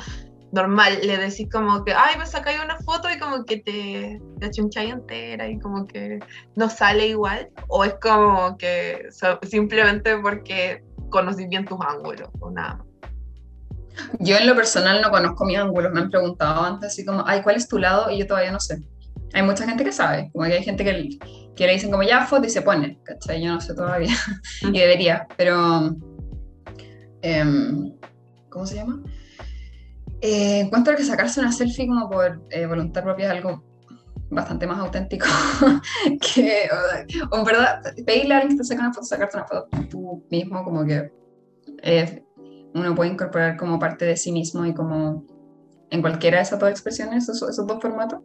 [0.51, 4.47] normal, le decís como que, ay, me sacáis una foto y como que te, te
[4.47, 6.19] achuncháis entera y como que
[6.57, 9.07] no sale igual, o es como que
[9.43, 12.85] simplemente porque conocí bien tus ángulos o nada.
[14.19, 17.43] Yo en lo personal no conozco mis ángulos, me han preguntado antes así como, ay,
[17.43, 18.11] ¿cuál es tu lado?
[18.11, 18.83] Y yo todavía no sé.
[19.33, 21.19] Hay mucha gente que sabe, como que hay gente que,
[21.55, 23.43] que le dicen como ya foto y se pone, ¿cachai?
[23.43, 24.15] Yo no sé todavía,
[24.63, 25.97] y debería, pero...
[27.23, 27.93] Em,
[28.49, 29.03] ¿Cómo se llama?
[30.21, 33.65] Eh, encuentro que sacarse una selfie como por eh, voluntad propia es algo
[34.31, 35.27] bastante más auténtico
[36.35, 36.69] que,
[37.31, 40.25] o, en verdad, pedirle a alguien que te saque una foto, sacarte una foto tú
[40.31, 41.11] mismo, como que
[41.83, 42.23] eh,
[42.75, 45.25] uno puede incorporar como parte de sí mismo y como
[45.91, 48.21] en cualquiera de esas dos expresiones, esos, esos dos formatos,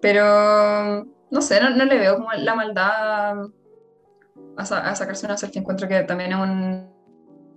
[0.00, 3.50] pero no sé, no, no, le veo como la maldad
[4.56, 6.88] a, a, sacarse una selfie, encuentro que también es un,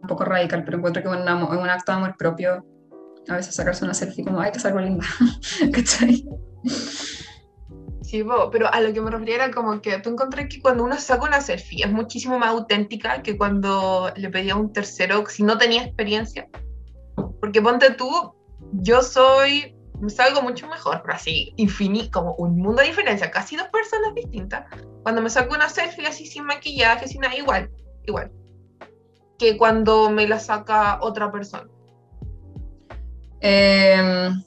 [0.08, 1.28] poco radical, pero encuentro que es un,
[1.70, 2.66] acto de amor propio
[3.28, 5.06] a veces sacarse una selfie como, ay, te salgo linda,
[5.74, 6.26] ¿cachai?
[8.02, 10.98] Sí, pero a lo que me refería era como que tú encontré que cuando uno
[10.98, 15.44] saca una selfie es muchísimo más auténtica que cuando le pedía a un tercero si
[15.44, 16.50] no tenía experiencia.
[17.40, 18.12] Porque ponte tú,
[18.74, 23.56] yo soy, me salgo mucho mejor, pero así, infinito, como un mundo de diferencia, casi
[23.56, 24.66] dos personas distintas.
[25.04, 27.70] Cuando me saco una selfie así sin maquillaje, sin nada, igual,
[28.08, 28.32] igual.
[29.38, 31.70] Que cuando me la saca otra persona.
[33.42, 34.44] Em,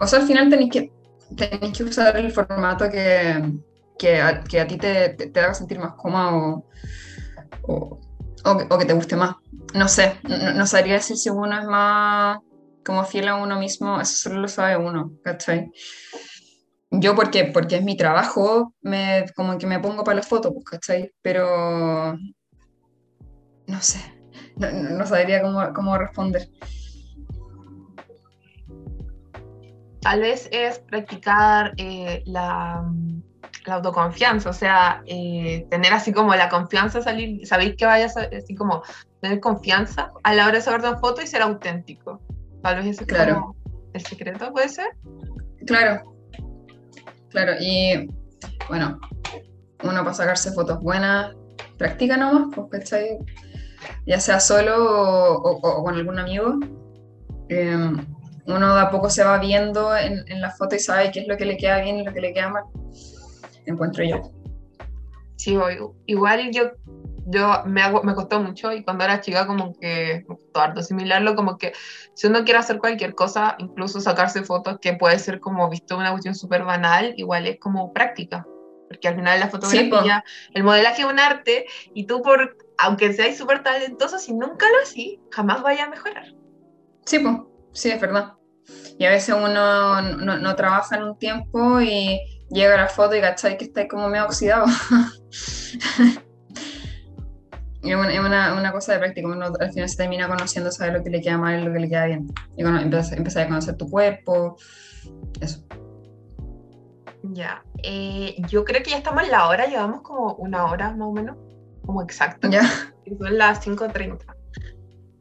[0.00, 0.92] o sea, al final tenéis que,
[1.34, 3.54] tenéis que usar el formato que,
[3.98, 6.66] que, a, que a, ti te, te, haga sentir más cómodo
[7.62, 7.98] o,
[8.44, 9.36] o, que te guste más.
[9.74, 12.38] No sé, no, no, sabría decir si uno es más
[12.84, 15.70] como fiel a uno mismo, eso solo lo sabe uno, ¿cachai?
[16.90, 20.64] Yo porque, porque es mi trabajo, me, como que me pongo para las fotos, pues,
[20.64, 21.10] ¿cachai?
[21.22, 22.16] Pero
[23.66, 24.00] no sé,
[24.56, 26.48] no, sabría cómo, cómo responder.
[30.02, 32.84] tal vez es practicar eh, la,
[33.64, 38.54] la, autoconfianza, o sea, eh, tener así como la confianza, salir, sabéis que vayas así
[38.54, 38.82] como
[39.20, 42.20] tener confianza a la hora de saber una foto y ser auténtico.
[42.62, 43.34] Tal vez ese es claro.
[43.40, 43.56] como
[43.92, 44.86] el secreto, ¿puede ser?
[45.66, 46.14] Claro.
[47.30, 48.08] Claro, y
[48.68, 49.00] bueno,
[49.84, 51.34] uno para sacarse fotos buenas,
[51.78, 53.18] practica nomás, pues, ¿cachai?
[54.06, 56.54] Ya sea solo o, o- o con algún amigo.
[57.48, 57.90] Eh,
[58.46, 61.28] uno de a poco se va viendo en, en la foto y sabe qué es
[61.28, 62.64] lo que le queda bien y lo que le queda mal.
[63.66, 64.20] Encuentro yo.
[65.36, 65.58] Sí,
[66.06, 66.72] igual yo,
[67.26, 70.80] yo me, hago, me costó mucho y cuando era chica como que me costó harto
[70.80, 71.72] asimilarlo, como que
[72.14, 76.10] si uno quiere hacer cualquier cosa, incluso sacarse fotos que puede ser como visto una
[76.10, 78.46] cuestión súper banal, igual es como práctica,
[78.88, 80.24] porque al final la fotografía,
[80.54, 84.82] el modelaje es un arte y tú por, aunque seas súper talentoso, si nunca lo
[84.82, 86.26] así, jamás vaya a mejorar.
[87.06, 87.34] Sí, pues,
[87.72, 88.34] sí, es verdad.
[88.98, 92.20] Y a veces uno no, no trabaja en un tiempo y
[92.52, 94.66] llega a la foto y cachai que está como medio oxidado.
[97.84, 101.02] Es una, una- una cosa de práctica, uno al final se termina conociendo, sabe lo
[101.02, 102.32] que le queda mal y lo que le queda bien.
[102.56, 104.56] Y empiezas, empiezas a conocer tu cuerpo,
[105.40, 105.64] eso.
[107.24, 111.08] Ya, eh, yo creo que ya estamos en la hora, llevamos como una hora más
[111.08, 111.36] o menos,
[111.84, 112.48] como exacto.
[112.48, 112.62] Ya.
[113.18, 114.18] son las 5.30.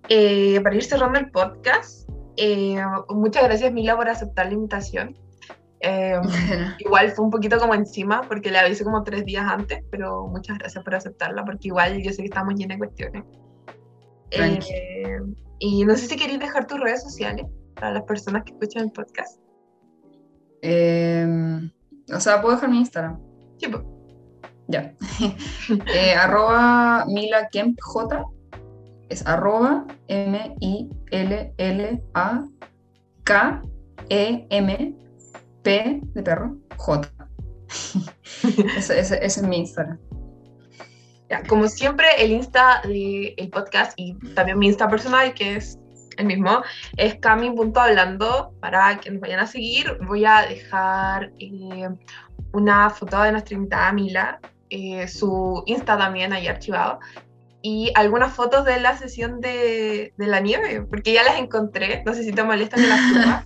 [0.10, 2.08] Eh, para ir cerrando el podcast,
[2.38, 2.80] eh,
[3.10, 5.18] muchas gracias Mila por aceptar la invitación.
[5.84, 6.20] Eh,
[6.80, 10.58] igual fue un poquito como encima porque la avisé como tres días antes, pero muchas
[10.60, 13.24] gracias por aceptarla porque igual yo sé que estamos llenos de cuestiones.
[14.32, 15.20] Eh,
[15.60, 18.92] y no sé si queréis dejar tus redes sociales para las personas que escuchan el
[18.92, 19.40] podcast.
[20.62, 21.28] Eh,
[22.14, 23.20] o sea, puedo dejar mi Instagram.
[23.58, 23.84] Sí, pues.
[24.68, 24.94] Ya.
[26.22, 28.24] Arroba Mila Kemp J.
[29.10, 29.86] Es arroba
[35.64, 37.10] M-I-L-L-A-K-E-M-P de perro J.
[38.78, 40.00] ese, ese- ese es mi Instagram.
[41.30, 45.80] Ya, como siempre, el Insta del podcast y también mi Insta personal, que es
[46.18, 46.62] el mismo,
[46.98, 49.98] es cami.hablando para que nos vayan a seguir.
[50.06, 51.88] Voy a dejar eh,
[52.52, 54.40] una foto de nuestra invitada Mila,
[54.70, 57.00] eh, su Insta también ahí archivado,
[57.62, 62.04] y algunas fotos de la sesión de, de la nieve, porque ya las encontré.
[62.06, 63.46] No sé si te molesta que las suba.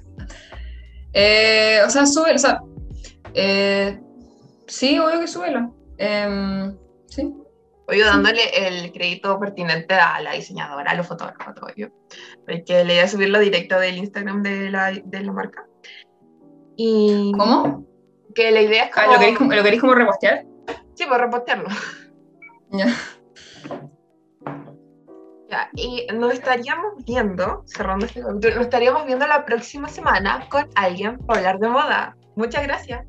[1.17, 2.61] Eh, o sea, sube, o sea,
[3.33, 3.99] eh,
[4.67, 5.73] sí, obvio que súbelo.
[5.97, 7.33] Em, sí.
[7.87, 11.87] Voy dándole el crédito pertinente a la diseñadora, a los fotógrafos, todo yo.
[12.45, 15.65] Porque le voy a subirlo directo del Instagram de la, de la marca.
[16.75, 17.85] Y ¿Cómo?
[18.33, 19.13] que la idea es Ah, como...
[19.13, 20.45] ¿lo queréis como, ¿lo queréis como repostear?
[20.95, 21.69] Sí, por repostearlo.
[22.71, 22.87] Ya.
[25.73, 31.17] Y nos estaríamos viendo, cerrando este capítulo, nos estaríamos viendo la próxima semana con alguien
[31.19, 32.17] para hablar de moda.
[32.35, 33.05] Muchas gracias.